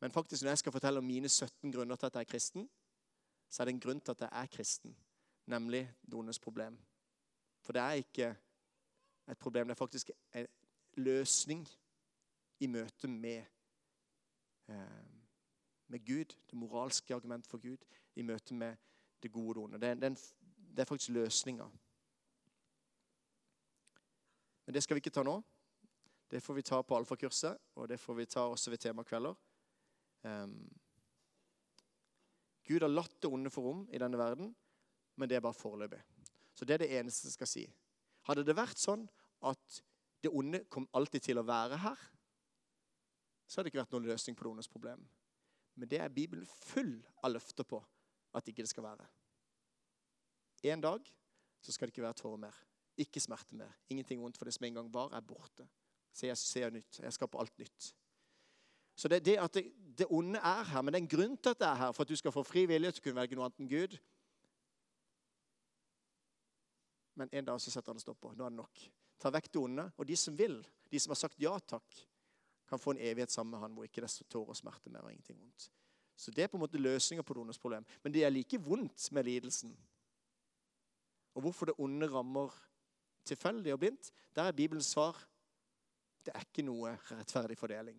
Men 0.00 0.14
faktisk 0.14 0.42
når 0.42 0.54
jeg 0.54 0.62
skal 0.62 0.74
fortelle 0.74 1.02
om 1.02 1.06
mine 1.06 1.28
17 1.28 1.72
grunner 1.72 1.98
til 1.98 2.08
at 2.08 2.18
jeg 2.18 2.26
er 2.26 2.30
kristen, 2.30 2.68
så 3.50 3.62
er 3.62 3.68
det 3.68 3.74
en 3.74 3.82
grunn 3.82 4.00
til 4.00 4.14
at 4.14 4.22
jeg 4.24 4.30
er 4.32 4.52
kristen, 4.54 4.94
nemlig 5.50 5.82
Dones 6.06 6.38
problem. 6.38 6.78
For 7.60 7.76
det 7.76 7.82
er 7.82 8.04
ikke 8.04 8.30
et 9.30 9.38
problem, 9.38 9.68
det 9.68 9.74
er 9.74 9.82
faktisk 9.82 10.10
en 10.34 10.46
løsning 10.96 11.66
i 12.60 12.66
møte 12.66 13.08
med, 13.08 13.44
eh, 14.68 15.06
med 15.86 16.04
Gud. 16.06 16.36
Det 16.50 16.58
moralske 16.58 17.14
argumentet 17.14 17.50
for 17.50 17.58
Gud 17.58 17.84
i 18.16 18.22
møte 18.22 18.54
med 18.54 18.76
det 19.22 19.32
gode 19.32 19.48
og 19.48 19.54
det 19.54 19.62
onde. 19.62 19.80
Det 19.80 19.88
er, 19.88 19.94
det 20.74 20.80
er, 20.80 20.84
faktisk 20.84 21.10
løsninga. 21.10 21.66
Men 24.66 24.74
det 24.74 24.82
skal 24.82 24.94
vi 24.94 24.98
ikke 25.04 25.14
ta 25.14 25.22
nå. 25.22 25.40
Det 26.30 26.42
får 26.42 26.54
vi 26.54 26.62
ta 26.62 26.82
på 26.82 26.96
alfakurset, 26.96 27.58
og 27.74 27.88
det 27.88 27.98
får 28.00 28.14
vi 28.14 28.26
ta 28.26 28.40
også 28.40 28.70
ved 28.70 28.78
temakvelder. 28.78 29.34
Um, 30.22 30.70
Gud 32.68 32.80
har 32.80 32.92
latt 32.92 33.16
det 33.22 33.30
onde 33.32 33.50
få 33.50 33.64
rom 33.64 33.88
i 33.90 33.98
denne 33.98 34.18
verden, 34.18 34.54
men 35.16 35.28
det 35.28 35.36
er 35.36 35.42
bare 35.42 35.58
foreløpig. 35.58 35.98
Så 36.54 36.64
det 36.64 36.74
er 36.74 36.84
det 36.84 36.98
eneste 36.98 37.26
jeg 37.26 37.32
skal 37.32 37.50
si. 37.50 37.64
Hadde 38.28 38.44
det 38.46 38.54
vært 38.54 38.78
sånn 38.78 39.08
at 39.48 39.80
det 40.22 40.30
onde 40.30 40.62
kom 40.70 40.86
alltid 40.94 41.24
til 41.24 41.40
å 41.40 41.46
være 41.48 41.80
her, 41.80 41.98
så 43.50 43.58
hadde 43.58 43.66
det 43.66 43.72
ikke 43.72 43.82
vært 43.82 43.94
noen 43.96 44.06
løsning 44.06 44.36
på 44.38 44.52
det 44.54 44.70
problem. 44.70 45.00
Men 45.74 45.88
det 45.90 45.98
er 45.98 46.12
Bibelen 46.14 46.46
full 46.46 47.00
av 47.24 47.32
løfter 47.32 47.66
på 47.66 47.80
at 48.38 48.46
ikke 48.46 48.62
det 48.62 48.70
skal 48.70 48.84
være. 48.86 49.06
En 50.70 50.82
dag 50.84 51.08
så 51.60 51.72
skal 51.72 51.88
det 51.88 51.96
ikke 51.96 52.04
være 52.04 52.20
tårer 52.20 52.42
mer. 52.44 52.60
Ikke 53.00 53.20
smerte 53.20 53.56
mer. 53.58 53.72
Ingenting 53.90 54.20
vondt, 54.22 54.38
for 54.38 54.46
det 54.46 54.54
som 54.54 54.68
en 54.68 54.78
gang 54.78 54.92
var, 54.94 55.10
er 55.16 55.24
borte. 55.26 55.66
Så 56.12 56.28
jeg 56.28 56.38
ser 56.38 56.70
nytt. 56.70 57.00
Jeg 57.02 57.16
skaper 57.16 57.42
alt 57.42 57.58
nytt. 57.58 57.88
Så 58.94 59.08
det, 59.08 59.24
det 59.24 59.38
at 59.40 59.54
det, 59.54 59.64
det, 59.98 60.06
onde 60.10 60.38
er 60.38 60.62
her, 60.70 60.82
men 60.82 60.94
det 60.94 61.00
er 61.00 61.02
en 61.02 61.14
grunn 61.16 61.36
til 61.36 61.50
at 61.50 61.58
det 61.58 61.66
er 61.66 61.80
her, 61.80 61.92
for 61.96 62.04
at 62.04 62.12
du 62.12 62.16
skal 62.20 62.34
få 62.34 62.44
fri 62.46 62.66
vilje 62.70 62.92
til 62.92 63.02
å 63.02 63.06
kunne 63.08 63.22
velge 63.22 63.38
noe 63.38 63.48
annet 63.48 63.62
enn 63.64 63.70
Gud. 63.70 63.96
Men 67.18 67.32
en 67.32 67.50
dag 67.50 67.58
så 67.62 67.72
setter 67.72 67.96
han 67.96 68.02
stopp 68.02 68.20
på. 68.20 68.34
Nå 68.36 68.46
er 68.46 68.54
det 68.54 68.60
nok. 68.60 68.84
Ta 69.18 69.32
vekk 69.34 69.50
det 69.50 69.62
onde. 69.64 69.88
Og 69.96 70.06
de 70.06 70.18
som 70.20 70.36
vil, 70.38 70.60
de 70.92 71.02
som 71.02 71.16
har 71.16 71.18
sagt 71.18 71.40
ja 71.42 71.56
takk, 71.58 72.04
kan 72.70 72.80
få 72.80 72.94
en 72.94 73.02
evighet 73.02 73.32
sammen 73.32 73.54
med 73.54 73.64
han 73.64 73.76
hvor 73.76 73.86
ikke 73.86 74.02
det 74.04 74.10
er 74.10 74.28
tårer 74.30 74.54
og 74.54 74.58
smerte 74.58 74.90
mer 74.90 75.06
og 75.06 75.12
ingenting 75.12 75.40
vondt. 75.40 75.70
Så 76.16 76.30
det 76.30 76.44
er 76.44 76.50
på 76.52 76.58
en 76.58 76.64
måte 76.64 76.78
løsninga 76.78 77.24
på 77.24 77.34
det 77.34 77.42
ondes 77.42 77.58
problem. 77.58 77.86
Men 78.04 78.12
det 78.14 78.24
er 78.24 78.32
like 78.32 78.60
vondt 78.60 79.08
med 79.12 79.24
lidelsen. 79.24 79.72
Og 81.34 81.42
hvorfor 81.42 81.70
det 81.70 81.78
onde 81.78 82.08
rammer 82.12 82.54
tilfeldig 83.24 83.72
og 83.72 83.80
blindt, 83.80 84.12
der 84.36 84.42
er 84.48 84.56
Bibelens 84.56 84.92
svar 84.92 85.16
det 86.24 86.32
er 86.34 86.44
ikke 86.44 86.64
noe 86.66 86.92
rettferdig 87.08 87.56
fordeling. 87.58 87.96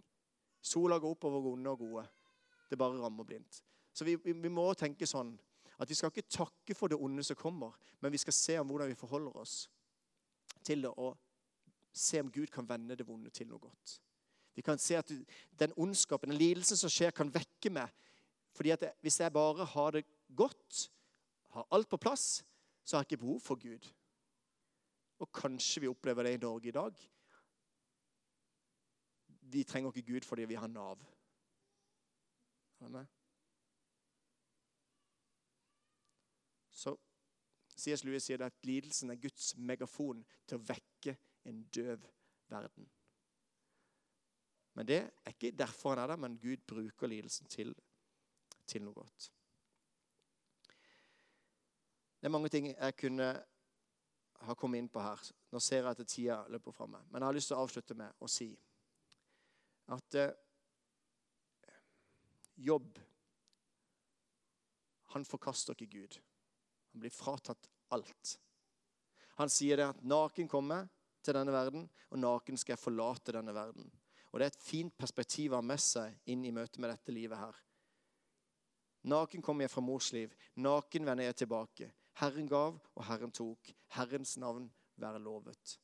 Sola 0.62 1.00
går 1.02 1.16
opp 1.16 1.26
over 1.26 1.54
onde 1.56 1.72
og 1.74 1.80
gode. 1.82 2.04
Det 2.70 2.78
bare 2.78 3.00
rammer 3.02 3.26
blindt. 3.26 3.64
Så 3.94 4.06
vi, 4.06 4.16
vi, 4.16 4.36
vi, 4.38 4.52
må 4.54 4.68
tenke 4.78 5.08
sånn 5.10 5.34
at 5.82 5.90
vi 5.90 5.98
skal 5.98 6.14
ikke 6.14 6.30
takke 6.30 6.76
for 6.78 6.92
det 6.92 7.00
onde 7.02 7.26
som 7.26 7.40
kommer, 7.40 7.74
men 8.00 8.14
vi 8.14 8.22
skal 8.22 8.36
se 8.38 8.60
om 8.62 8.70
hvordan 8.70 8.92
vi 8.92 9.00
forholder 9.00 9.42
oss 9.42 9.56
til 10.64 10.86
det, 10.86 10.94
og 10.94 11.18
se 11.92 12.22
om 12.22 12.30
Gud 12.32 12.54
kan 12.54 12.68
vende 12.70 12.96
det 12.96 13.08
vonde 13.08 13.34
til 13.34 13.50
noe 13.50 13.60
godt. 13.60 13.98
Vi 14.56 14.62
kan 14.62 14.80
se 14.80 14.98
at 15.00 15.12
den 15.60 15.74
ondskapen, 15.78 16.30
den 16.30 16.38
lidelsen 16.38 16.78
som 16.78 16.92
skjer, 16.92 17.14
kan 17.16 17.32
vekke 17.34 17.72
meg. 17.72 17.90
Fordi 18.54 18.74
at 18.76 18.84
Hvis 19.02 19.20
jeg 19.20 19.34
bare 19.34 19.66
har 19.66 19.92
det 19.92 20.06
godt, 20.36 20.92
har 21.50 21.68
alt 21.72 21.90
på 21.90 21.98
plass, 21.98 22.44
så 22.84 22.98
har 22.98 23.04
jeg 23.04 23.12
ikke 23.12 23.24
behov 23.26 23.40
for 23.40 23.56
Gud. 23.56 23.88
Og 25.20 25.32
kanskje 25.32 25.82
vi 25.82 25.88
opplever 25.88 26.24
det 26.24 26.34
i 26.34 26.44
Norge 26.44 26.68
i 26.68 26.72
dag 26.72 26.94
vi 29.52 29.64
trenger 29.64 29.92
ikke 29.96 30.14
Gud 30.14 30.22
fordi 30.22 30.46
vi 30.46 30.54
har 30.54 30.68
Nav. 30.68 30.98
Så 36.70 36.96
C.S. 37.78 38.04
Lewis 38.04 38.24
sier 38.24 38.42
at 38.46 38.66
lidelsen 38.66 39.10
er 39.10 39.20
Guds 39.22 39.54
megafon 39.58 40.24
til 40.48 40.58
å 40.58 40.66
vekke 40.66 41.16
en 41.50 41.64
døv 41.76 42.08
verden. 42.50 42.88
Men 44.74 44.88
det 44.88 45.00
er 45.04 45.34
ikke 45.34 45.52
derfor 45.58 45.96
han 45.96 46.04
er 46.04 46.14
der, 46.14 46.20
men 46.24 46.40
Gud 46.40 46.64
bruker 46.68 47.08
lidelsen 47.08 47.48
til, 47.52 47.74
til 48.68 48.84
noe 48.86 48.96
godt. 48.96 49.32
Det 52.22 52.30
er 52.30 52.34
mange 52.34 52.52
ting 52.54 52.70
jeg 52.70 52.96
kunne 52.96 53.32
ha 54.46 54.56
kommet 54.56 54.82
inn 54.82 54.90
på 54.90 55.02
her. 55.02 55.22
Nå 55.52 55.60
ser 55.60 55.82
jeg 55.82 55.92
at 55.92 56.08
tida 56.08 56.38
løper 56.54 56.74
fra 56.76 56.88
meg. 56.90 57.04
Men 57.10 57.22
jeg 57.22 57.28
har 57.28 57.38
lyst 57.38 57.52
til 57.52 57.58
å 57.58 57.66
avslutte 57.66 57.98
med 57.98 58.22
å 58.22 58.30
si 58.30 58.52
at 59.92 60.18
eh, 60.22 60.38
Jobb 62.62 63.00
Han 65.12 65.26
forkaster 65.28 65.76
ikke 65.76 65.98
Gud. 65.98 66.14
Han 66.94 67.02
blir 67.04 67.12
fratatt 67.12 67.68
alt. 67.92 68.38
Han 69.42 69.50
sier 69.52 69.82
det 69.82 69.88
at 69.92 70.04
naken 70.08 70.48
kommer 70.48 70.86
til 71.20 71.36
denne 71.36 71.52
verden, 71.52 71.84
og 72.14 72.22
naken 72.22 72.60
skal 72.60 72.78
jeg 72.78 72.80
forlate 72.80 73.36
denne 73.36 73.52
verden. 73.56 73.90
Og 74.32 74.40
Det 74.40 74.46
er 74.46 74.54
et 74.54 74.64
fint 74.64 74.98
perspektiv 74.98 75.52
å 75.52 75.60
ha 75.60 75.66
med 75.66 75.80
seg 75.80 76.16
inn 76.32 76.46
i 76.46 76.54
møte 76.56 76.80
med 76.80 76.94
dette 76.94 77.12
livet 77.12 77.38
her. 77.38 77.58
Naken 79.12 79.42
kommer 79.42 79.66
jeg 79.66 79.74
fra 79.74 79.82
mors 79.82 80.12
liv, 80.14 80.34
naken 80.56 81.06
vender 81.06 81.26
jeg 81.26 81.42
tilbake. 81.42 81.90
Herren 82.22 82.48
gav, 82.48 82.78
og 82.96 83.06
Herren 83.08 83.32
tok. 83.32 83.72
Herrens 83.96 84.38
navn 84.38 84.68
være 84.96 85.20
lovet 85.20 85.80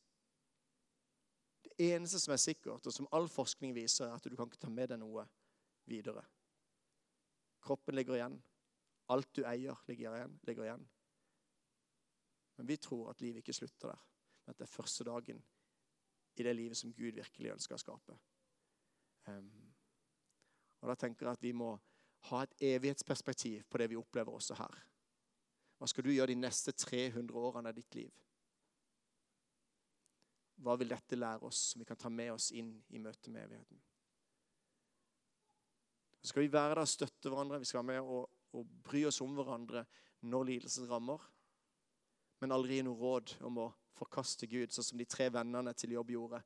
Det 1.63 1.93
eneste 1.93 2.19
som 2.19 2.33
er 2.33 2.41
sikkert, 2.41 2.86
og 2.88 2.93
som 2.93 3.07
all 3.12 3.27
forskning 3.29 3.73
viser, 3.75 4.05
er 4.05 4.15
at 4.15 4.23
du 4.23 4.36
kan 4.36 4.47
ikke 4.47 4.62
ta 4.62 4.69
med 4.69 4.91
deg 4.91 4.99
noe 5.01 5.25
videre. 5.86 6.23
Kroppen 7.62 7.95
ligger 7.95 8.15
igjen. 8.15 8.38
Alt 9.10 9.36
du 9.36 9.43
eier, 9.45 9.75
ligger 9.88 10.15
igjen. 10.15 10.39
Ligger 10.47 10.63
igjen. 10.63 10.88
Men 12.57 12.67
vi 12.67 12.77
tror 12.77 13.12
at 13.12 13.21
livet 13.21 13.43
ikke 13.43 13.53
slutter 13.53 13.91
der. 13.91 14.01
Men 14.45 14.55
at 14.55 14.60
det 14.60 14.67
er 14.67 14.75
første 14.77 15.03
dagen 15.03 15.43
i 16.38 16.43
det 16.43 16.55
livet 16.55 16.77
som 16.77 16.93
Gud 16.93 17.17
virkelig 17.17 17.53
ønsker 17.53 17.75
å 17.75 17.81
skape. 17.81 18.17
Og 19.27 20.89
Da 20.91 20.95
tenker 20.95 21.25
jeg 21.25 21.37
at 21.37 21.43
vi 21.43 21.51
må 21.51 21.73
ha 22.29 22.43
et 22.43 22.55
evighetsperspektiv 22.73 23.63
på 23.69 23.77
det 23.81 23.89
vi 23.91 23.99
opplever 23.99 24.33
også 24.33 24.55
her. 24.57 24.77
Hva 25.77 25.87
skal 25.89 26.07
du 26.07 26.13
gjøre 26.13 26.31
de 26.33 26.39
neste 26.39 26.73
300 26.73 27.37
årene 27.37 27.69
av 27.69 27.77
ditt 27.77 27.95
liv? 27.95 28.13
Hva 30.57 30.73
vil 30.79 30.89
dette 30.89 31.19
lære 31.19 31.45
oss 31.45 31.59
som 31.71 31.81
vi 31.81 31.85
kan 31.85 31.99
ta 31.99 32.09
med 32.09 32.31
oss 32.33 32.49
inn 32.51 32.71
i 32.89 33.01
møtet 33.01 33.29
med 33.33 33.45
evigheten? 33.45 33.81
Så 36.21 36.31
skal 36.31 36.43
vi 36.43 36.51
være 36.51 36.73
der 36.75 36.81
og 36.81 36.89
støtte 36.89 37.29
hverandre, 37.29 37.59
vi 37.61 37.69
skal 37.69 37.83
være 37.83 38.01
med 38.01 38.09
og, 38.15 38.29
og 38.57 38.71
bry 38.87 39.03
oss 39.07 39.21
om 39.21 39.35
hverandre 39.37 39.85
når 40.25 40.47
lidelsen 40.49 40.89
rammer. 40.89 41.21
Men 42.41 42.53
aldri 42.53 42.79
gi 42.79 42.87
noe 42.87 42.97
råd 42.97 43.35
om 43.47 43.61
å 43.61 43.67
forkaste 43.97 44.49
Gud, 44.49 44.73
sånn 44.73 44.85
som 44.85 44.99
de 44.99 45.05
tre 45.09 45.29
vennene 45.33 45.73
til 45.77 45.93
jobb 45.95 46.11
gjorde. 46.13 46.41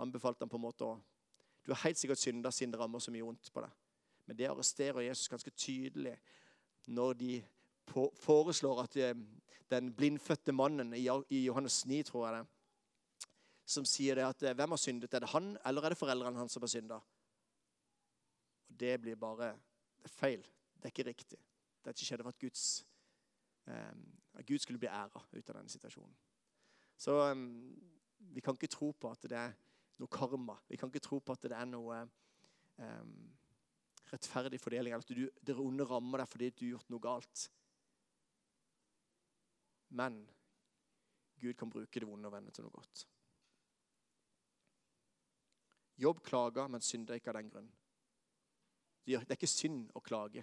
Anbefalte 0.00 0.44
han 0.44 0.52
på 0.52 0.60
en 0.60 0.66
måte 0.66 0.86
å 0.86 1.00
Du 1.64 1.72
har 1.72 1.80
helt 1.84 1.98
sikkert 1.98 2.20
synda 2.20 2.50
siden 2.52 2.72
det 2.74 2.80
rammer 2.80 3.00
så 3.00 3.12
mye 3.14 3.24
vondt 3.24 3.50
på 3.52 3.62
deg. 3.64 3.72
Men 4.26 4.36
det 4.36 4.48
arresterer 4.48 5.06
Jesus 5.06 5.28
ganske 5.28 5.50
tydelig 5.50 6.14
når 6.86 7.12
de 7.20 7.32
på, 7.86 8.08
foreslår 8.20 8.82
at 8.82 8.96
eh, 8.96 9.14
den 9.70 9.92
blindfødte 9.96 10.52
mannen 10.52 10.92
i 10.94 11.44
Johannes 11.44 11.86
9, 11.86 12.02
tror 12.02 12.26
jeg 12.26 12.38
det, 12.38 12.46
som 13.64 13.84
sier 13.88 14.18
det 14.20 14.26
at 14.26 14.42
eh, 14.42 14.56
hvem 14.56 14.76
har 14.76 14.80
syndet? 14.80 15.14
Er 15.14 15.24
det 15.24 15.32
han, 15.32 15.54
eller 15.66 15.84
er 15.84 15.94
det 15.94 16.00
foreldrene 16.00 16.38
hans 16.38 16.52
som 16.52 16.64
har 16.64 16.72
synda? 16.72 17.00
Det 18.68 19.00
blir 19.00 19.16
bare 19.16 19.54
det 20.04 20.10
er 20.10 20.18
feil. 20.18 20.42
Det 20.76 20.84
er 20.90 20.92
ikke 20.92 21.08
riktig. 21.08 21.38
Det 21.80 21.88
er 21.88 21.96
ikke 21.96 22.06
skjedd 22.06 22.22
for 22.22 22.34
at, 22.34 22.40
Guds, 22.40 22.64
um, 23.66 24.02
at 24.34 24.46
Gud 24.46 24.58
skulle 24.58 24.78
bli 24.78 24.88
æra 24.88 25.22
ut 25.32 25.50
av 25.50 25.56
denne 25.56 25.72
situasjonen. 25.72 26.16
Så 26.96 27.14
vi 28.34 28.40
kan 28.44 28.56
ikke 28.56 28.72
tro 28.72 28.90
på 28.92 29.10
at 29.10 29.24
det 29.30 29.38
er 29.38 29.54
noe 30.00 30.10
karma. 30.10 30.56
Vi 30.68 30.78
kan 30.80 30.90
ikke 30.90 31.04
tro 31.04 31.20
på 31.22 31.34
at 31.34 31.46
det 31.46 31.56
er 31.56 31.68
noe 31.70 32.00
um, 32.78 33.14
rettferdig 34.10 34.60
fordeling, 34.60 34.94
eller 34.94 35.04
at 35.04 35.16
du, 35.16 35.26
det 35.40 35.56
onde 35.58 35.86
rammer 35.88 36.22
deg 36.22 36.30
fordi 36.30 36.50
du 36.50 36.64
har 36.64 36.72
gjort 36.74 36.92
noe 36.94 37.04
galt. 37.04 37.44
Men 39.94 40.22
Gud 41.40 41.54
kan 41.58 41.70
bruke 41.70 42.00
det 42.00 42.08
vonde 42.08 42.30
og 42.30 42.34
vende 42.34 42.54
til 42.54 42.66
noe 42.66 42.74
godt. 42.74 43.06
Jobb 46.00 46.24
klager, 46.26 46.68
men 46.68 46.82
synder 46.82 47.18
ikke 47.18 47.30
av 47.30 47.38
den 47.38 47.50
grunn. 47.52 47.70
Det 49.04 49.20
er 49.20 49.36
ikke 49.36 49.50
synd 49.50 49.90
å 49.94 50.02
klage. 50.02 50.42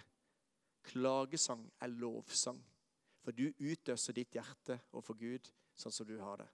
Klagesang 0.86 1.66
er 1.82 1.92
lovsang. 1.92 2.60
For 3.22 3.34
du 3.36 3.50
utøser 3.60 4.16
ditt 4.16 4.34
hjerte 4.34 4.80
overfor 4.90 5.18
Gud 5.18 5.50
sånn 5.78 5.94
som 5.94 6.08
du 6.08 6.16
har 6.18 6.40
det. 6.42 6.48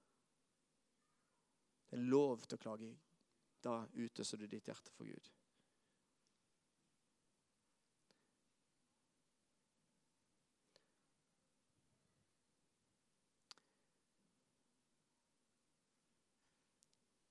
Det 1.90 1.98
er 1.98 2.08
lov 2.12 2.44
til 2.46 2.58
å 2.58 2.62
klage. 2.62 2.94
Da 3.64 3.80
utøser 3.96 4.38
du 4.38 4.46
ditt 4.46 4.68
hjerte 4.68 4.92
for 4.94 5.08
Gud. 5.08 5.30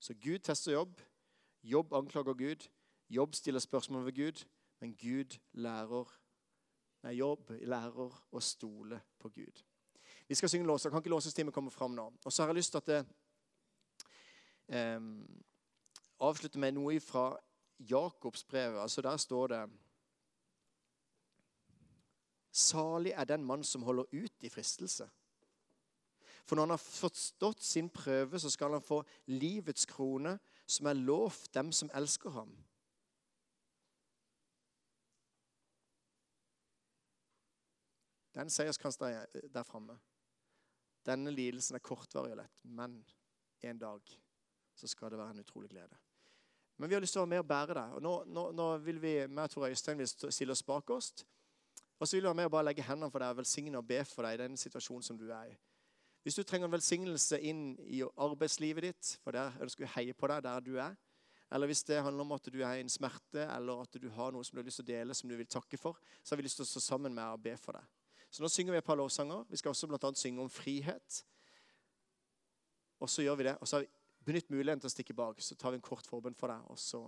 Så 0.08 0.14
Gud 0.14 0.38
tester 0.38 0.72
jobb. 0.72 1.00
Jobb 1.62 1.92
anklager 1.92 2.34
Gud. 2.34 2.68
Jobb 3.08 3.34
stiller 3.34 3.60
spørsmål 3.60 4.04
ved 4.04 4.12
Gud. 4.12 4.44
Men 4.80 4.96
Gud 4.96 5.38
lærer 5.52 6.18
Nei, 7.02 7.12
jobb 7.14 7.52
lærer 7.62 8.14
å 8.34 8.40
stole 8.42 8.96
på 9.22 9.28
Gud. 9.30 9.60
Vi 10.26 10.34
skal 10.34 10.50
synge 10.50 10.66
låser. 10.66 10.90
Kan 10.90 10.98
ikke 10.98 11.12
låsestimen 11.12 11.54
komme 11.54 11.70
fram 11.70 11.94
nå? 11.94 12.08
Og 12.24 12.32
så 12.32 12.42
har 12.42 12.50
jeg 12.50 12.58
lyst 12.58 12.72
til 12.74 12.80
at 12.80 12.88
det, 12.90 12.98
eh, 14.68 15.00
avslutte 16.20 16.58
med 16.58 16.76
noe 16.76 17.00
fra 17.00 17.30
Jakobs 17.78 18.44
brev. 18.44 18.78
Altså 18.78 19.02
Der 19.02 19.16
står 19.16 19.46
det 19.46 19.68
Salig 22.52 23.12
er 23.12 23.24
den 23.24 23.44
mann 23.44 23.64
som 23.64 23.82
holder 23.82 24.04
ut 24.12 24.42
i 24.42 24.48
fristelse. 24.48 25.08
For 26.44 26.56
når 26.56 26.62
han 26.62 26.70
har 26.70 26.76
forstått 26.76 27.62
sin 27.62 27.90
prøve, 27.90 28.38
så 28.40 28.50
skal 28.50 28.72
han 28.72 28.82
få 28.82 29.02
livets 29.26 29.86
krone, 29.86 30.38
som 30.66 30.86
er 30.86 30.92
lovt 30.92 31.54
dem 31.54 31.72
som 31.72 31.90
elsker 31.94 32.30
ham. 32.30 32.56
Den 38.34 38.50
seierskrans 38.50 38.96
der, 38.96 39.26
der 39.54 39.62
framme. 39.62 39.98
Denne 41.06 41.30
lidelsen 41.30 41.74
er 41.74 41.84
kortvarig 41.84 42.32
og 42.32 42.40
lett, 42.40 42.64
men 42.64 43.04
en 43.62 43.78
dag 43.78 44.18
så 44.78 44.90
skal 44.90 45.10
det 45.12 45.18
være 45.18 45.36
en 45.36 45.42
utrolig 45.42 45.70
glede. 45.70 45.98
Men 46.78 46.90
vi 46.90 46.94
har 46.94 47.02
lyst 47.02 47.16
til 47.16 47.20
å 47.20 47.24
være 47.24 47.34
med 47.34 47.42
og 47.42 47.48
bære 47.50 47.74
det. 47.74 47.86
Og 47.98 48.02
nå, 48.02 48.12
nå, 48.30 48.44
nå 48.54 48.68
vil 48.84 49.00
vi, 49.02 49.14
jeg 49.18 49.50
tror 49.50 49.66
Øystein 49.66 49.98
vil 49.98 50.08
stille 50.08 50.54
oss 50.54 50.62
bak 50.62 50.90
oss. 50.94 51.10
Og 51.98 52.06
så 52.06 52.16
vil 52.16 52.22
vi 52.22 52.28
være 52.28 52.38
med 52.38 52.46
og 52.46 52.54
bare 52.54 52.68
legge 52.68 52.84
hendene 52.86 53.10
for 53.10 53.24
deg 53.24 53.34
og 53.34 53.40
velsigne 53.40 53.80
og 53.80 53.88
be 53.88 53.98
for 54.06 54.26
deg 54.26 54.36
i 54.36 54.42
den 54.44 54.54
situasjonen 54.60 55.02
som 55.02 55.18
du 55.18 55.26
er 55.26 55.50
i. 55.50 55.56
Hvis 56.22 56.38
du 56.38 56.44
trenger 56.46 56.68
en 56.68 56.76
velsignelse 56.76 57.40
inn 57.40 57.62
i 57.82 58.04
arbeidslivet 58.04 58.86
ditt, 58.86 59.12
for 59.24 59.34
der 59.34 59.54
ønsker 59.64 59.84
vi 59.84 59.88
å 59.88 59.94
heie 59.96 60.14
på 60.14 60.30
deg 60.30 60.44
der 60.46 60.62
du 60.62 60.74
er, 60.78 60.94
eller 61.50 61.70
hvis 61.70 61.82
det 61.88 62.02
handler 62.04 62.26
om 62.26 62.34
at 62.36 62.50
du 62.52 62.58
er 62.60 62.76
i 62.76 62.84
en 62.84 62.92
smerte, 62.92 63.46
eller 63.56 63.82
at 63.82 63.96
du 63.96 64.08
har 64.12 64.34
noe 64.34 64.44
som 64.44 64.54
du 64.54 64.60
har 64.60 64.68
lyst 64.68 64.82
til 64.82 64.86
å 64.86 64.90
dele, 64.90 65.16
som 65.16 65.30
du 65.30 65.36
vil 65.38 65.48
takke 65.48 65.80
for, 65.80 65.98
så 66.22 66.34
har 66.34 66.42
vi 66.42 66.44
lyst 66.44 66.60
til 66.60 66.66
å 66.66 66.68
stå 66.68 66.82
sammen 66.84 67.14
med 67.16 67.24
og 67.24 67.42
be 67.42 67.54
for 67.58 67.78
deg. 67.78 67.86
Så 68.30 68.44
nå 68.44 68.50
synger 68.52 68.76
vi 68.76 68.82
et 68.82 68.86
par 68.86 68.98
lovsanger. 69.00 69.46
Vi 69.48 69.56
skal 69.56 69.72
også 69.72 69.88
bl.a. 69.88 70.10
synge 70.20 70.44
om 70.44 70.50
frihet. 70.52 71.22
Og 73.00 73.08
så 73.08 73.24
gjør 73.24 73.38
vi 73.40 73.46
det. 73.48 73.56
Og 73.56 73.68
så 73.68 73.78
har 73.78 73.86
vi 73.86 73.97
benytt 74.28 74.50
muligheten 74.52 74.82
til 74.84 74.90
å 74.90 74.92
stikke 74.92 75.16
bak. 75.16 75.40
Så 75.42 75.56
tar 75.58 75.72
vi 75.72 75.80
en 75.80 75.84
kort 75.84 76.08
forbønn 76.08 76.36
for 76.36 76.52
deg, 76.52 76.66
og 76.68 76.80
så 76.80 77.04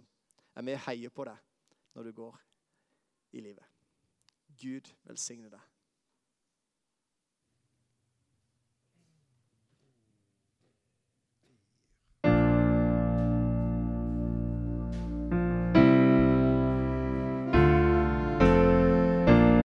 er 0.57 0.67
vi 0.67 0.77
og 0.77 0.85
heier 0.87 1.13
på 1.15 1.27
deg 1.29 1.49
når 1.97 2.09
du 2.09 2.17
går 2.17 2.41
i 3.37 3.45
livet. 3.45 3.67
Gud 4.61 4.89
velsigne 5.09 5.53
deg. 5.53 5.70